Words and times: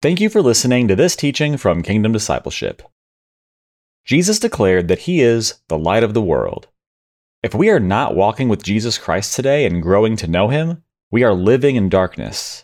Thank 0.00 0.20
you 0.20 0.30
for 0.30 0.40
listening 0.40 0.86
to 0.86 0.94
this 0.94 1.16
teaching 1.16 1.56
from 1.56 1.82
Kingdom 1.82 2.12
Discipleship. 2.12 2.82
Jesus 4.04 4.38
declared 4.38 4.86
that 4.86 5.00
He 5.00 5.20
is 5.20 5.54
the 5.66 5.76
light 5.76 6.04
of 6.04 6.14
the 6.14 6.22
world. 6.22 6.68
If 7.42 7.52
we 7.52 7.68
are 7.68 7.80
not 7.80 8.14
walking 8.14 8.48
with 8.48 8.62
Jesus 8.62 8.96
Christ 8.96 9.34
today 9.34 9.66
and 9.66 9.82
growing 9.82 10.14
to 10.18 10.28
know 10.28 10.50
Him, 10.50 10.84
we 11.10 11.24
are 11.24 11.34
living 11.34 11.74
in 11.74 11.88
darkness. 11.88 12.62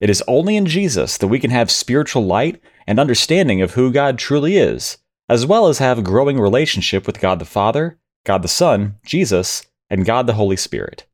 It 0.00 0.08
is 0.08 0.24
only 0.26 0.56
in 0.56 0.64
Jesus 0.64 1.18
that 1.18 1.28
we 1.28 1.38
can 1.38 1.50
have 1.50 1.70
spiritual 1.70 2.24
light 2.24 2.58
and 2.86 2.98
understanding 2.98 3.60
of 3.60 3.74
who 3.74 3.92
God 3.92 4.16
truly 4.16 4.56
is, 4.56 4.96
as 5.28 5.44
well 5.44 5.66
as 5.66 5.76
have 5.76 5.98
a 5.98 6.02
growing 6.02 6.40
relationship 6.40 7.06
with 7.06 7.20
God 7.20 7.38
the 7.38 7.44
Father, 7.44 7.98
God 8.24 8.40
the 8.40 8.48
Son, 8.48 8.94
Jesus, 9.04 9.66
and 9.90 10.06
God 10.06 10.26
the 10.26 10.32
Holy 10.32 10.56
Spirit. 10.56 11.04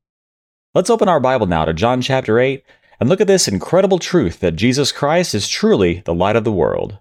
Let's 0.72 0.88
open 0.88 1.08
our 1.08 1.18
Bible 1.18 1.48
now 1.48 1.64
to 1.64 1.72
John 1.72 2.00
chapter 2.00 2.38
8 2.38 2.62
and 3.02 3.08
look 3.08 3.20
at 3.20 3.26
this 3.26 3.48
incredible 3.48 3.98
truth 3.98 4.38
that 4.38 4.54
Jesus 4.54 4.92
Christ 4.92 5.34
is 5.34 5.48
truly 5.48 6.02
the 6.04 6.14
light 6.14 6.36
of 6.36 6.44
the 6.44 6.52
world. 6.52 6.98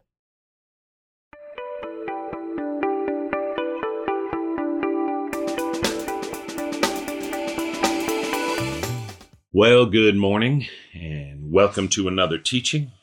Well, 9.53 9.85
good 9.85 10.16
morning 10.16 10.66
and 10.95 11.52
welcome 11.52 11.88
to 11.89 12.08
another 12.08 12.39
teaching. 12.39 12.94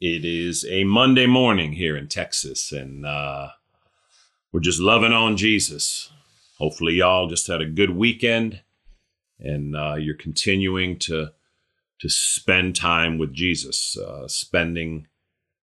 It 0.00 0.24
is 0.24 0.64
a 0.70 0.84
Monday 0.84 1.26
morning 1.26 1.72
here 1.72 1.98
in 1.98 2.08
Texas, 2.08 2.72
and 2.72 3.04
uh, 3.04 3.48
we're 4.52 4.60
just 4.60 4.80
loving 4.80 5.12
on 5.12 5.36
Jesus. 5.36 6.10
Hopefully, 6.56 6.94
y'all 6.94 7.28
just 7.28 7.46
had 7.46 7.60
a 7.60 7.66
good 7.66 7.90
weekend 7.90 8.62
and 9.38 9.76
uh, 9.76 9.96
you're 9.98 10.16
continuing 10.16 10.98
to 10.98 11.32
to 12.00 12.08
spend 12.08 12.76
time 12.76 13.18
with 13.18 13.32
Jesus, 13.32 13.96
uh, 13.96 14.28
spending 14.28 15.06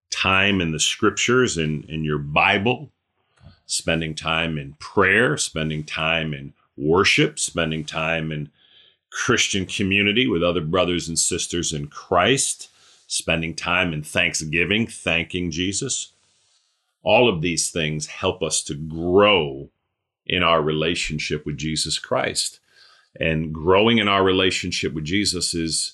time 0.10 0.62
in 0.62 0.72
the 0.72 0.80
scriptures 0.80 1.58
and 1.58 1.84
in, 1.86 1.96
in 1.96 2.04
your 2.04 2.18
Bible, 2.18 2.92
spending 3.66 4.16
time 4.16 4.58
in 4.58 4.74
prayer, 4.74 5.38
spending 5.38 5.84
time 5.84 6.34
in 6.34 6.54
worship, 6.78 7.40
spending 7.40 7.84
time 7.84 8.32
in 8.32 8.50
Christian 9.12 9.66
community 9.66 10.28
with 10.28 10.44
other 10.44 10.62
brothers 10.62 11.08
and 11.08 11.18
sisters 11.18 11.72
in 11.72 11.88
Christ, 11.88 12.70
spending 13.08 13.56
time 13.56 13.94
in 13.94 14.04
thanksgiving, 14.04 14.88
thanking 14.88 15.52
Jesus. 15.52 16.12
All 17.02 17.30
of 17.30 17.42
these 17.42 17.70
things 17.70 18.08
help 18.08 18.42
us 18.44 18.64
to 18.64 18.74
grow 18.74 19.70
in 20.26 20.44
our 20.44 20.62
relationship 20.62 21.46
with 21.46 21.58
Jesus 21.58 22.00
Christ. 22.00 22.60
And 23.18 23.54
growing 23.54 24.00
in 24.00 24.08
our 24.08 24.24
relationship 24.24 24.94
with 24.94 25.06
Jesus 25.06 25.54
is 25.54 25.94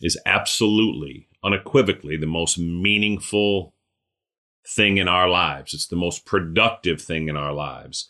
is 0.00 0.18
absolutely, 0.26 1.28
unequivocally, 1.42 2.16
the 2.16 2.26
most 2.26 2.58
meaningful 2.58 3.72
thing 4.66 4.96
in 4.98 5.08
our 5.08 5.28
lives. 5.28 5.72
It's 5.72 5.86
the 5.86 5.96
most 5.96 6.24
productive 6.24 7.00
thing 7.00 7.28
in 7.28 7.36
our 7.36 7.52
lives. 7.52 8.08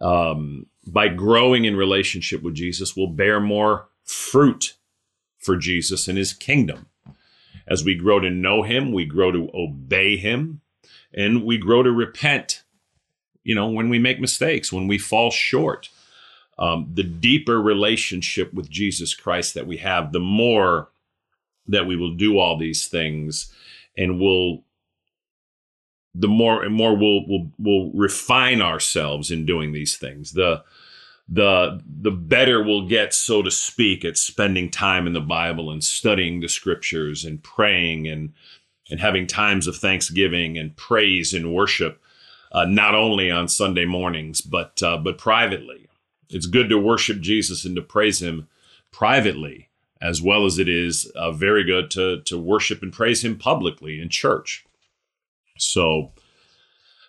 Um, 0.00 0.66
by 0.86 1.08
growing 1.08 1.64
in 1.64 1.76
relationship 1.76 2.42
with 2.42 2.54
Jesus, 2.54 2.96
we'll 2.96 3.06
bear 3.06 3.40
more 3.40 3.88
fruit 4.02 4.76
for 5.38 5.56
Jesus 5.56 6.08
and 6.08 6.18
his 6.18 6.32
kingdom. 6.32 6.86
As 7.66 7.84
we 7.84 7.94
grow 7.94 8.20
to 8.20 8.30
know 8.30 8.62
him, 8.62 8.92
we 8.92 9.06
grow 9.06 9.30
to 9.30 9.50
obey 9.54 10.16
him, 10.16 10.60
and 11.14 11.44
we 11.44 11.56
grow 11.56 11.82
to 11.82 11.90
repent, 11.92 12.62
you 13.42 13.54
know, 13.54 13.68
when 13.68 13.88
we 13.88 13.98
make 13.98 14.20
mistakes, 14.20 14.72
when 14.72 14.88
we 14.88 14.98
fall 14.98 15.30
short. 15.30 15.88
Um, 16.58 16.90
the 16.92 17.02
deeper 17.02 17.60
relationship 17.60 18.52
with 18.52 18.70
Jesus 18.70 19.14
Christ 19.14 19.54
that 19.54 19.66
we 19.66 19.78
have, 19.78 20.12
the 20.12 20.20
more 20.20 20.88
that 21.68 21.86
we 21.86 21.96
will 21.96 22.14
do 22.14 22.38
all 22.38 22.58
these 22.58 22.86
things 22.86 23.52
and 23.96 24.20
we'll 24.20 24.64
the 26.14 26.28
more 26.28 26.62
and 26.64 26.74
more 26.74 26.96
we'll 26.96 27.26
we'll 27.26 27.50
we'll 27.58 27.90
refine 27.92 28.62
ourselves 28.62 29.30
in 29.30 29.46
doing 29.46 29.72
these 29.72 29.96
things. 29.96 30.32
The 30.32 30.62
the 31.28 31.80
the 31.86 32.10
better 32.10 32.62
we'll 32.62 32.86
get 32.86 33.14
so 33.14 33.42
to 33.42 33.50
speak 33.50 34.04
at 34.04 34.18
spending 34.18 34.70
time 34.70 35.06
in 35.06 35.14
the 35.14 35.20
bible 35.20 35.70
and 35.70 35.82
studying 35.82 36.40
the 36.40 36.48
scriptures 36.48 37.24
and 37.24 37.42
praying 37.42 38.06
and 38.06 38.32
and 38.90 39.00
having 39.00 39.26
times 39.26 39.66
of 39.66 39.76
thanksgiving 39.76 40.58
and 40.58 40.76
praise 40.76 41.32
and 41.32 41.54
worship 41.54 42.00
uh, 42.52 42.66
not 42.66 42.94
only 42.94 43.30
on 43.30 43.48
sunday 43.48 43.86
mornings 43.86 44.42
but 44.42 44.82
uh, 44.82 44.98
but 44.98 45.16
privately. 45.18 45.88
It's 46.28 46.46
good 46.46 46.68
to 46.68 46.78
worship 46.78 47.20
jesus 47.20 47.64
and 47.64 47.74
to 47.76 47.82
praise 47.82 48.20
him 48.20 48.48
privately 48.92 49.70
as 50.04 50.22
well 50.22 50.44
as 50.46 50.58
it 50.58 50.68
is 50.68 51.06
uh, 51.16 51.32
very 51.32 51.64
good 51.64 51.90
to 51.92 52.20
to 52.22 52.38
worship 52.38 52.82
and 52.82 52.92
praise 52.92 53.24
Him 53.24 53.36
publicly 53.36 54.00
in 54.00 54.08
church. 54.08 54.64
So. 55.58 56.12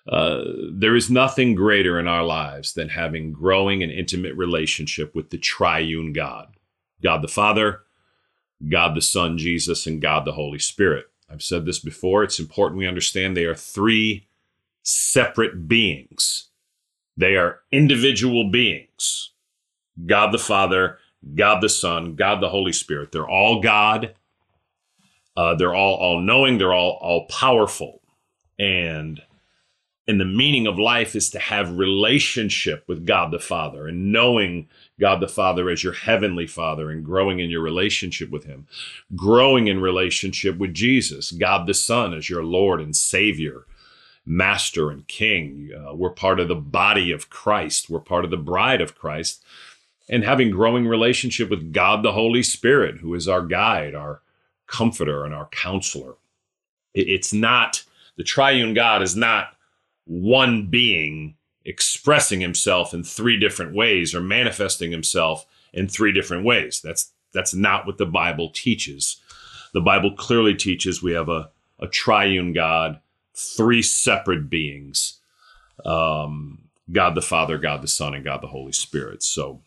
Uh, 0.08 0.44
there 0.72 0.96
is 0.96 1.10
nothing 1.10 1.56
greater 1.56 2.00
in 2.00 2.08
our 2.08 2.24
lives 2.24 2.74
than 2.74 2.90
having 2.90 3.34
growing 3.34 3.82
and 3.82 3.92
intimate 3.92 4.36
relationship 4.36 5.16
with 5.16 5.32
the 5.32 5.38
triune 5.40 6.14
God, 6.14 6.58
God 7.02 7.24
the 7.24 7.28
Father, 7.28 7.82
God 8.70 8.96
the 8.96 9.02
Son, 9.02 9.40
Jesus, 9.40 9.88
and 9.88 10.02
God 10.02 10.26
the 10.26 10.34
Holy 10.34 10.60
Spirit. 10.60 11.06
I've 11.30 11.42
said 11.42 11.66
this 11.66 11.80
before. 11.80 12.24
It's 12.24 12.40
important 12.40 12.78
we 12.78 12.88
understand 12.88 13.36
they 13.36 13.46
are 13.46 13.56
three 13.56 14.28
separate 14.84 15.68
beings. 15.68 16.50
They 17.18 17.36
are 17.36 17.60
individual 17.72 18.50
beings. 18.52 19.32
God 20.06 20.32
the 20.32 20.38
Father, 20.38 21.00
God 21.34 21.62
the 21.62 21.70
Son, 21.70 22.16
God 22.16 22.42
the 22.42 22.50
Holy 22.50 22.74
Spirit. 22.74 23.12
They're 23.12 23.28
all 23.28 23.62
God. 23.62 24.16
Uh, 25.36 25.56
they're 25.56 25.76
all 25.76 25.96
all 25.96 26.20
knowing. 26.22 26.58
They're 26.58 26.74
all 26.74 26.98
all 27.02 27.26
powerful, 27.28 28.02
and 28.60 29.22
and 30.08 30.20
the 30.20 30.26
meaning 30.26 30.68
of 30.68 30.78
life 30.78 31.16
is 31.16 31.30
to 31.32 31.40
have 31.40 31.78
relationship 31.78 32.84
with 32.88 33.08
God 33.08 33.32
the 33.32 33.40
Father 33.40 33.88
and 33.88 34.12
knowing 34.12 34.68
God 35.00 35.20
the 35.20 35.28
Father 35.28 35.70
as 35.70 35.84
your 35.84 35.94
heavenly 35.94 36.46
Father 36.46 36.92
and 36.92 37.04
growing 37.04 37.40
in 37.40 37.50
your 37.50 37.62
relationship 37.62 38.30
with 38.30 38.44
Him, 38.44 38.68
growing 39.16 39.68
in 39.68 39.82
relationship 39.82 40.58
with 40.58 40.74
Jesus, 40.74 41.32
God 41.32 41.66
the 41.66 41.74
Son 41.74 42.14
as 42.14 42.30
your 42.30 42.44
Lord 42.44 42.80
and 42.80 42.96
Savior, 42.96 43.66
Master 44.26 44.92
and 44.92 45.08
King. 45.08 45.72
Uh, 45.76 45.96
we're 45.96 46.12
part 46.12 46.40
of 46.40 46.48
the 46.48 46.56
body 46.56 47.12
of 47.12 47.30
Christ. 47.30 47.90
We're 47.90 48.00
part 48.00 48.26
of 48.26 48.32
the 48.32 48.38
bride 48.38 48.82
of 48.82 48.96
Christ 48.96 49.44
and 50.08 50.24
having 50.24 50.52
growing 50.52 50.88
relationship 50.88 51.50
with 51.50 51.74
God 51.74 52.04
the 52.04 52.12
Holy 52.12 52.44
Spirit, 52.44 52.98
who 52.98 53.14
is 53.16 53.28
our 53.28 53.42
guide, 53.42 53.96
our 53.96 54.22
comforter, 54.68 55.26
and 55.26 55.34
our 55.34 55.48
counselor. 55.48 56.16
It's 56.94 57.34
not 57.34 57.84
the 58.18 58.24
triune 58.24 58.74
God 58.74 59.02
is 59.02 59.16
not 59.16 59.56
one 60.06 60.68
being 60.68 61.36
expressing 61.66 62.40
himself 62.40 62.94
in 62.94 63.04
three 63.04 63.40
different 63.40 63.74
ways 63.74 64.14
or 64.14 64.22
manifesting 64.22 64.92
himself 64.92 65.46
in 65.74 65.88
three 65.88 66.12
different 66.12 66.46
ways. 66.46 66.80
That's 66.82 67.12
that's 67.34 67.54
not 67.54 67.86
what 67.86 67.98
the 67.98 68.06
Bible 68.06 68.50
teaches. 68.50 69.18
The 69.74 69.82
Bible 69.82 70.16
clearly 70.16 70.56
teaches 70.56 71.04
we 71.04 71.12
have 71.12 71.28
a, 71.28 71.50
a 71.80 71.88
triune 71.88 72.54
God, 72.54 73.02
three 73.34 73.82
separate 73.82 74.50
beings. 74.50 75.20
Um, 75.86 76.70
God 76.90 77.16
the 77.16 77.22
Father, 77.22 77.58
God 77.58 77.82
the 77.82 77.90
Son, 77.90 78.14
and 78.14 78.24
God 78.24 78.42
the 78.42 78.48
Holy 78.48 78.72
Spirit. 78.72 79.22
So 79.22 79.60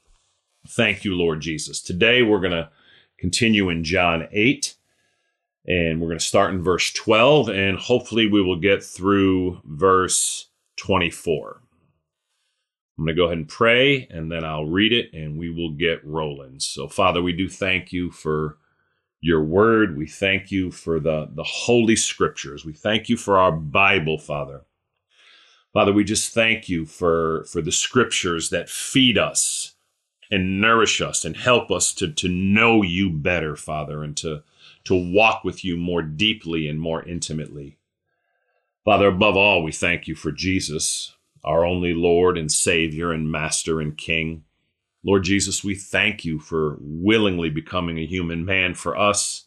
Thank 0.67 1.05
you, 1.05 1.15
Lord 1.15 1.41
Jesus. 1.41 1.81
Today 1.81 2.23
we're 2.23 2.41
going 2.41 2.53
to 2.53 2.71
continue 3.19 3.69
in 3.69 3.85
John 3.85 4.29
8, 4.33 4.75
and 5.67 6.01
we're 6.01 6.09
going 6.09 6.19
to 6.19 6.25
start 6.25 6.53
in 6.53 6.63
verse 6.63 6.93
12, 6.93 7.49
and 7.49 7.79
hopefully 7.79 8.27
we 8.27 8.43
will 8.43 8.59
get 8.59 8.83
through 8.83 9.61
verse 9.65 10.49
24. 10.77 11.63
I'm 12.99 13.05
going 13.05 13.15
to 13.15 13.21
go 13.21 13.27
ahead 13.27 13.39
and 13.39 13.49
pray, 13.49 14.09
and 14.11 14.31
then 14.31 14.45
I'll 14.45 14.67
read 14.67 14.93
it, 14.93 15.13
and 15.13 15.39
we 15.39 15.51
will 15.51 15.73
get 15.73 16.05
rolling. 16.05 16.59
So, 16.59 16.89
Father, 16.89 17.23
we 17.23 17.33
do 17.33 17.49
thank 17.49 17.93
you 17.93 18.11
for 18.11 18.59
your 19.21 19.43
word. 19.43 19.97
We 19.97 20.07
thank 20.07 20.51
you 20.51 20.71
for 20.71 21.01
the, 21.01 21.29
the 21.33 21.45
holy 21.45 21.97
scriptures. 21.97 22.65
We 22.65 22.73
thank 22.73 23.09
you 23.09 23.17
for 23.17 23.39
our 23.39 23.53
Bible, 23.53 24.19
Father. 24.19 24.63
Father, 25.73 25.93
we 25.93 26.05
just 26.05 26.35
thank 26.35 26.69
you 26.69 26.87
for, 26.87 27.45
for 27.45 27.63
the 27.63 27.73
scriptures 27.73 28.51
that 28.51 28.69
feed 28.69 29.17
us 29.17 29.75
and 30.31 30.61
nourish 30.61 31.01
us 31.01 31.25
and 31.25 31.37
help 31.37 31.71
us 31.71 31.93
to, 31.95 32.13
to 32.13 32.29
know 32.29 32.83
you 32.83 33.11
better, 33.11 33.57
Father, 33.57 34.03
and 34.03 34.17
to, 34.19 34.43
to 34.85 34.95
walk 34.95 35.45
with 35.45 35.65
you 35.65 35.77
more 35.77 36.03
deeply 36.03 36.69
and 36.69 36.81
more 36.81 37.03
intimately. 37.03 37.79
Father, 38.85 39.09
above 39.09 39.37
all, 39.37 39.63
we 39.63 39.73
thank 39.73 40.07
you 40.07 40.15
for 40.15 40.33
Jesus, 40.33 41.15
our 41.45 41.65
only 41.65 41.95
Lord 41.95 42.37
and 42.37 42.51
Savior 42.51 43.13
and 43.13 43.31
Master 43.31 43.81
and 43.81 43.97
King. 43.97 44.45
Lord 45.05 45.25
Jesus, 45.25 45.63
we 45.63 45.75
thank 45.75 46.25
you 46.25 46.39
for 46.39 46.77
willingly 46.81 47.51
becoming 47.51 47.99
a 47.99 48.07
human 48.07 48.45
man 48.45 48.75
for 48.75 48.97
us, 48.97 49.45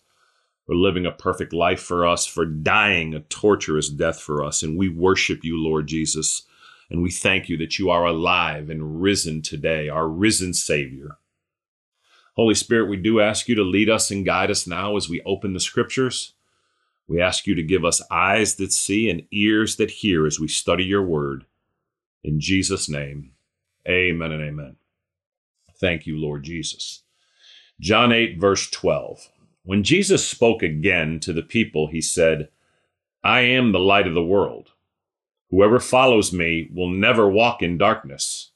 for 0.65 0.75
living 0.75 1.05
a 1.05 1.11
perfect 1.11 1.53
life 1.53 1.81
for 1.81 2.07
us, 2.07 2.25
for 2.25 2.45
dying 2.45 3.13
a 3.13 3.19
torturous 3.19 3.89
death 3.89 4.19
for 4.19 4.43
us. 4.43 4.63
And 4.63 4.77
we 4.77 4.89
worship 4.89 5.43
you, 5.43 5.57
Lord 5.57 5.87
Jesus 5.87 6.43
and 6.91 7.01
we 7.01 7.09
thank 7.09 7.47
you 7.47 7.55
that 7.55 7.79
you 7.79 7.89
are 7.89 8.05
alive 8.05 8.69
and 8.69 9.01
risen 9.01 9.41
today, 9.41 9.88
our 9.88 10.09
risen 10.09 10.53
Savior. 10.53 11.17
Holy 12.35 12.53
Spirit, 12.53 12.89
we 12.89 12.97
do 12.97 13.21
ask 13.21 13.47
you 13.47 13.55
to 13.55 13.63
lead 13.63 13.89
us 13.89 14.11
and 14.11 14.25
guide 14.25 14.51
us 14.51 14.67
now 14.67 14.97
as 14.97 15.07
we 15.07 15.21
open 15.21 15.53
the 15.53 15.61
scriptures. 15.61 16.33
We 17.07 17.21
ask 17.21 17.47
you 17.47 17.55
to 17.55 17.63
give 17.63 17.85
us 17.85 18.01
eyes 18.11 18.55
that 18.55 18.73
see 18.73 19.09
and 19.09 19.23
ears 19.31 19.77
that 19.77 19.89
hear 19.89 20.27
as 20.27 20.38
we 20.38 20.49
study 20.49 20.83
your 20.83 21.01
word. 21.01 21.45
In 22.25 22.41
Jesus' 22.41 22.89
name, 22.89 23.31
amen 23.88 24.33
and 24.33 24.43
amen. 24.43 24.75
Thank 25.79 26.05
you, 26.05 26.17
Lord 26.17 26.43
Jesus. 26.43 27.03
John 27.79 28.11
8, 28.11 28.38
verse 28.38 28.69
12. 28.69 29.29
When 29.63 29.83
Jesus 29.83 30.27
spoke 30.27 30.61
again 30.61 31.21
to 31.21 31.31
the 31.31 31.41
people, 31.41 31.88
he 31.88 32.01
said, 32.01 32.49
I 33.23 33.41
am 33.41 33.71
the 33.71 33.79
light 33.79 34.07
of 34.07 34.13
the 34.13 34.23
world. 34.23 34.71
Whoever 35.51 35.81
follows 35.81 36.31
me 36.31 36.69
will 36.74 36.89
never 36.89 37.30
walk 37.30 37.62
in 37.62 37.77
darkness, 37.77 38.51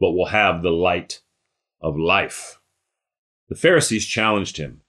but 0.00 0.12
will 0.12 0.26
have 0.26 0.62
the 0.62 0.70
light 0.70 1.20
of 1.82 1.98
life. 1.98 2.58
The 3.50 3.54
Pharisees 3.54 4.06
challenged 4.06 4.56
him. 4.56 4.80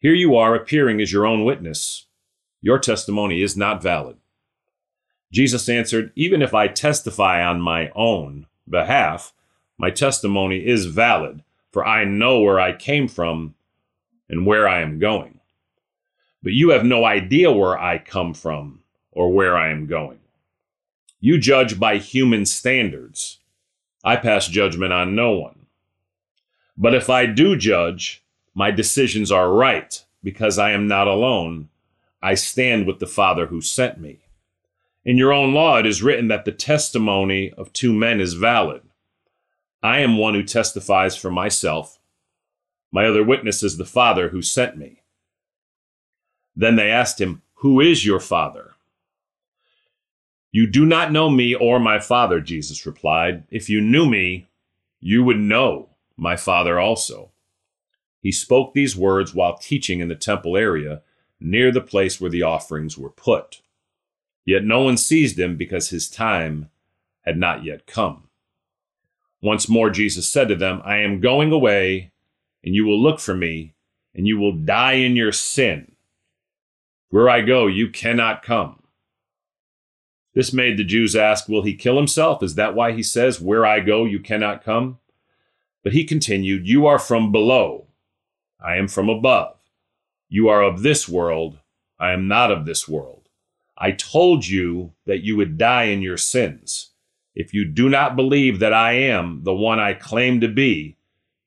Here 0.00 0.14
you 0.14 0.34
are 0.34 0.54
appearing 0.54 1.00
as 1.00 1.12
your 1.12 1.24
own 1.24 1.44
witness. 1.44 2.06
Your 2.60 2.80
testimony 2.80 3.40
is 3.40 3.56
not 3.56 3.82
valid. 3.82 4.16
Jesus 5.32 5.68
answered, 5.68 6.12
Even 6.16 6.42
if 6.42 6.54
I 6.54 6.66
testify 6.66 7.44
on 7.44 7.60
my 7.60 7.90
own 7.94 8.46
behalf, 8.68 9.32
my 9.78 9.90
testimony 9.90 10.66
is 10.66 10.86
valid, 10.86 11.44
for 11.70 11.86
I 11.86 12.04
know 12.04 12.40
where 12.40 12.58
I 12.58 12.72
came 12.72 13.06
from 13.06 13.54
and 14.28 14.44
where 14.44 14.68
I 14.68 14.80
am 14.80 14.98
going. 14.98 15.38
But 16.42 16.52
you 16.52 16.70
have 16.70 16.84
no 16.84 17.04
idea 17.04 17.52
where 17.52 17.78
I 17.78 17.98
come 17.98 18.34
from 18.34 18.82
or 19.12 19.32
where 19.32 19.56
I 19.56 19.70
am 19.70 19.86
going. 19.86 20.18
You 21.20 21.38
judge 21.38 21.80
by 21.80 21.98
human 21.98 22.44
standards. 22.44 23.38
I 24.04 24.16
pass 24.16 24.48
judgment 24.48 24.92
on 24.92 25.14
no 25.14 25.32
one. 25.32 25.66
But 26.76 26.94
if 26.94 27.08
I 27.08 27.26
do 27.26 27.56
judge, 27.56 28.22
my 28.54 28.70
decisions 28.70 29.32
are 29.32 29.50
right 29.50 30.04
because 30.22 30.58
I 30.58 30.72
am 30.72 30.86
not 30.86 31.08
alone. 31.08 31.68
I 32.22 32.34
stand 32.34 32.86
with 32.86 32.98
the 32.98 33.06
Father 33.06 33.46
who 33.46 33.60
sent 33.60 33.98
me. 33.98 34.20
In 35.04 35.16
your 35.16 35.32
own 35.32 35.54
law, 35.54 35.78
it 35.78 35.86
is 35.86 36.02
written 36.02 36.28
that 36.28 36.44
the 36.44 36.52
testimony 36.52 37.52
of 37.52 37.72
two 37.72 37.92
men 37.92 38.20
is 38.20 38.34
valid. 38.34 38.82
I 39.82 40.00
am 40.00 40.18
one 40.18 40.34
who 40.34 40.42
testifies 40.42 41.16
for 41.16 41.30
myself. 41.30 41.98
My 42.92 43.06
other 43.06 43.22
witness 43.22 43.62
is 43.62 43.76
the 43.76 43.84
Father 43.84 44.30
who 44.30 44.42
sent 44.42 44.76
me. 44.76 45.02
Then 46.54 46.76
they 46.76 46.90
asked 46.90 47.20
him, 47.20 47.42
Who 47.56 47.80
is 47.80 48.04
your 48.04 48.20
Father? 48.20 48.75
You 50.56 50.66
do 50.66 50.86
not 50.86 51.12
know 51.12 51.28
me 51.28 51.54
or 51.54 51.78
my 51.78 51.98
Father, 51.98 52.40
Jesus 52.40 52.86
replied. 52.86 53.44
If 53.50 53.68
you 53.68 53.82
knew 53.82 54.08
me, 54.08 54.48
you 55.00 55.22
would 55.22 55.36
know 55.38 55.90
my 56.16 56.34
Father 56.34 56.80
also. 56.80 57.30
He 58.22 58.32
spoke 58.32 58.72
these 58.72 58.96
words 58.96 59.34
while 59.34 59.58
teaching 59.58 60.00
in 60.00 60.08
the 60.08 60.14
temple 60.14 60.56
area 60.56 61.02
near 61.38 61.70
the 61.70 61.82
place 61.82 62.18
where 62.18 62.30
the 62.30 62.40
offerings 62.40 62.96
were 62.96 63.10
put. 63.10 63.60
Yet 64.46 64.64
no 64.64 64.80
one 64.80 64.96
seized 64.96 65.38
him 65.38 65.58
because 65.58 65.90
his 65.90 66.08
time 66.08 66.70
had 67.20 67.36
not 67.36 67.62
yet 67.62 67.86
come. 67.86 68.30
Once 69.42 69.68
more, 69.68 69.90
Jesus 69.90 70.26
said 70.26 70.48
to 70.48 70.56
them, 70.56 70.80
I 70.86 71.00
am 71.00 71.20
going 71.20 71.52
away, 71.52 72.12
and 72.64 72.74
you 72.74 72.86
will 72.86 72.98
look 72.98 73.20
for 73.20 73.34
me, 73.34 73.74
and 74.14 74.26
you 74.26 74.38
will 74.38 74.52
die 74.52 74.94
in 74.94 75.16
your 75.16 75.32
sin. 75.32 75.96
Where 77.10 77.28
I 77.28 77.42
go, 77.42 77.66
you 77.66 77.90
cannot 77.90 78.42
come. 78.42 78.84
This 80.36 80.52
made 80.52 80.76
the 80.76 80.84
Jews 80.84 81.16
ask, 81.16 81.48
Will 81.48 81.62
he 81.62 81.74
kill 81.74 81.96
himself? 81.96 82.42
Is 82.42 82.56
that 82.56 82.74
why 82.74 82.92
he 82.92 83.02
says, 83.02 83.40
Where 83.40 83.64
I 83.64 83.80
go, 83.80 84.04
you 84.04 84.20
cannot 84.20 84.62
come? 84.62 84.98
But 85.82 85.94
he 85.94 86.04
continued, 86.04 86.68
You 86.68 86.86
are 86.86 86.98
from 86.98 87.32
below, 87.32 87.86
I 88.60 88.76
am 88.76 88.86
from 88.86 89.08
above. 89.08 89.56
You 90.28 90.50
are 90.50 90.62
of 90.62 90.82
this 90.82 91.08
world, 91.08 91.60
I 91.98 92.12
am 92.12 92.28
not 92.28 92.50
of 92.50 92.66
this 92.66 92.86
world. 92.86 93.30
I 93.78 93.92
told 93.92 94.46
you 94.46 94.92
that 95.06 95.24
you 95.24 95.38
would 95.38 95.56
die 95.56 95.84
in 95.84 96.02
your 96.02 96.18
sins. 96.18 96.90
If 97.34 97.54
you 97.54 97.64
do 97.64 97.88
not 97.88 98.14
believe 98.14 98.58
that 98.58 98.74
I 98.74 98.92
am 98.92 99.42
the 99.42 99.54
one 99.54 99.80
I 99.80 99.94
claim 99.94 100.42
to 100.42 100.48
be, 100.48 100.98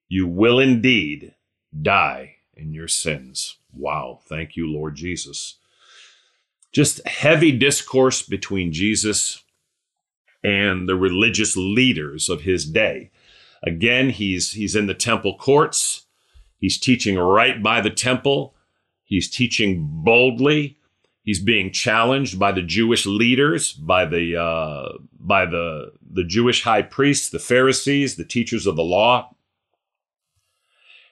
you 0.08 0.26
will 0.26 0.60
indeed 0.60 1.36
die 1.80 2.38
in 2.56 2.74
your 2.74 2.88
sins. 2.88 3.58
Wow. 3.72 4.22
Thank 4.26 4.56
you, 4.56 4.68
Lord 4.68 4.96
Jesus. 4.96 5.59
Just 6.72 7.06
heavy 7.08 7.52
discourse 7.52 8.22
between 8.22 8.72
Jesus 8.72 9.44
and 10.44 10.88
the 10.88 10.96
religious 10.96 11.58
leaders 11.58 12.30
of 12.30 12.42
his 12.42 12.66
day. 12.66 13.12
Again, 13.64 14.10
he's 14.10 14.52
he's 14.54 14.76
in 14.76 14.88
the 14.88 14.94
temple 14.94 15.38
courts. 15.38 16.06
He's 16.58 16.80
teaching 16.80 17.18
right 17.18 17.62
by 17.62 17.82
the 17.82 17.90
temple. 17.90 18.56
He's 19.04 19.30
teaching 19.30 19.88
boldly. 20.04 20.78
He's 21.24 21.40
being 21.40 21.72
challenged 21.72 22.40
by 22.40 22.52
the 22.52 22.62
Jewish 22.62 23.06
leaders, 23.06 23.74
by 23.74 24.06
the 24.06 24.38
uh, 24.38 24.98
by 25.20 25.46
the 25.46 25.92
the 26.10 26.24
Jewish 26.24 26.64
high 26.64 26.82
priests, 26.82 27.30
the 27.30 27.40
Pharisees, 27.40 28.16
the 28.16 28.26
teachers 28.26 28.66
of 28.66 28.76
the 28.76 28.84
law. 28.84 29.36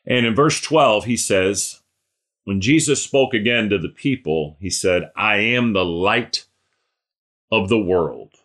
And 0.05 0.25
in 0.25 0.33
verse 0.33 0.61
12, 0.61 1.03
he 1.03 1.17
says, 1.17 1.81
when 2.47 2.61
Jesus 2.61 3.03
spoke 3.03 3.33
again 3.33 3.69
to 3.71 3.77
the 3.77 3.89
people, 3.89 4.55
he 4.61 4.69
said, 4.69 5.11
I 5.17 5.35
am 5.35 5.73
the 5.73 5.83
light 5.83 6.45
of 7.51 7.67
the 7.67 7.77
world. 7.77 8.35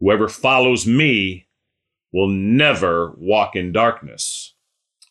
Whoever 0.00 0.28
follows 0.28 0.86
me 0.86 1.46
will 2.12 2.28
never 2.28 3.14
walk 3.16 3.56
in 3.56 3.72
darkness, 3.72 4.52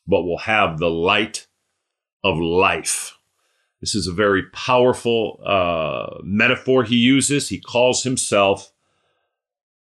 but 0.06 0.22
will 0.22 0.38
have 0.38 0.78
the 0.78 0.92
light 0.92 1.48
of 2.24 2.38
life. 2.38 3.18
This 3.82 3.96
is 3.96 4.06
a 4.06 4.14
very 4.14 4.44
powerful 4.54 5.40
uh, 5.44 6.20
metaphor 6.22 6.84
he 6.84 6.98
uses. 6.98 7.50
He 7.50 7.60
calls 7.60 8.04
himself 8.04 8.72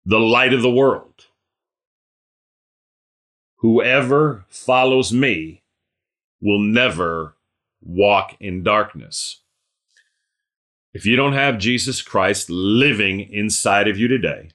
the 0.05 0.19
light 0.19 0.53
of 0.53 0.63
the 0.63 0.69
world. 0.69 1.27
Whoever 3.59 4.45
follows 4.49 5.13
me 5.13 5.63
will 6.41 6.59
never 6.59 7.37
walk 7.81 8.37
in 8.41 8.63
darkness. 8.63 9.43
If 10.93 11.07
you 11.07 11.17
don't 11.17 11.35
have 11.35 11.59
Jesus 11.59 12.03
Christ 12.03 12.51
living 12.51 13.21
inside 13.21 13.89
of 13.89 13.99
you 13.99 14.09
today, 14.09 14.51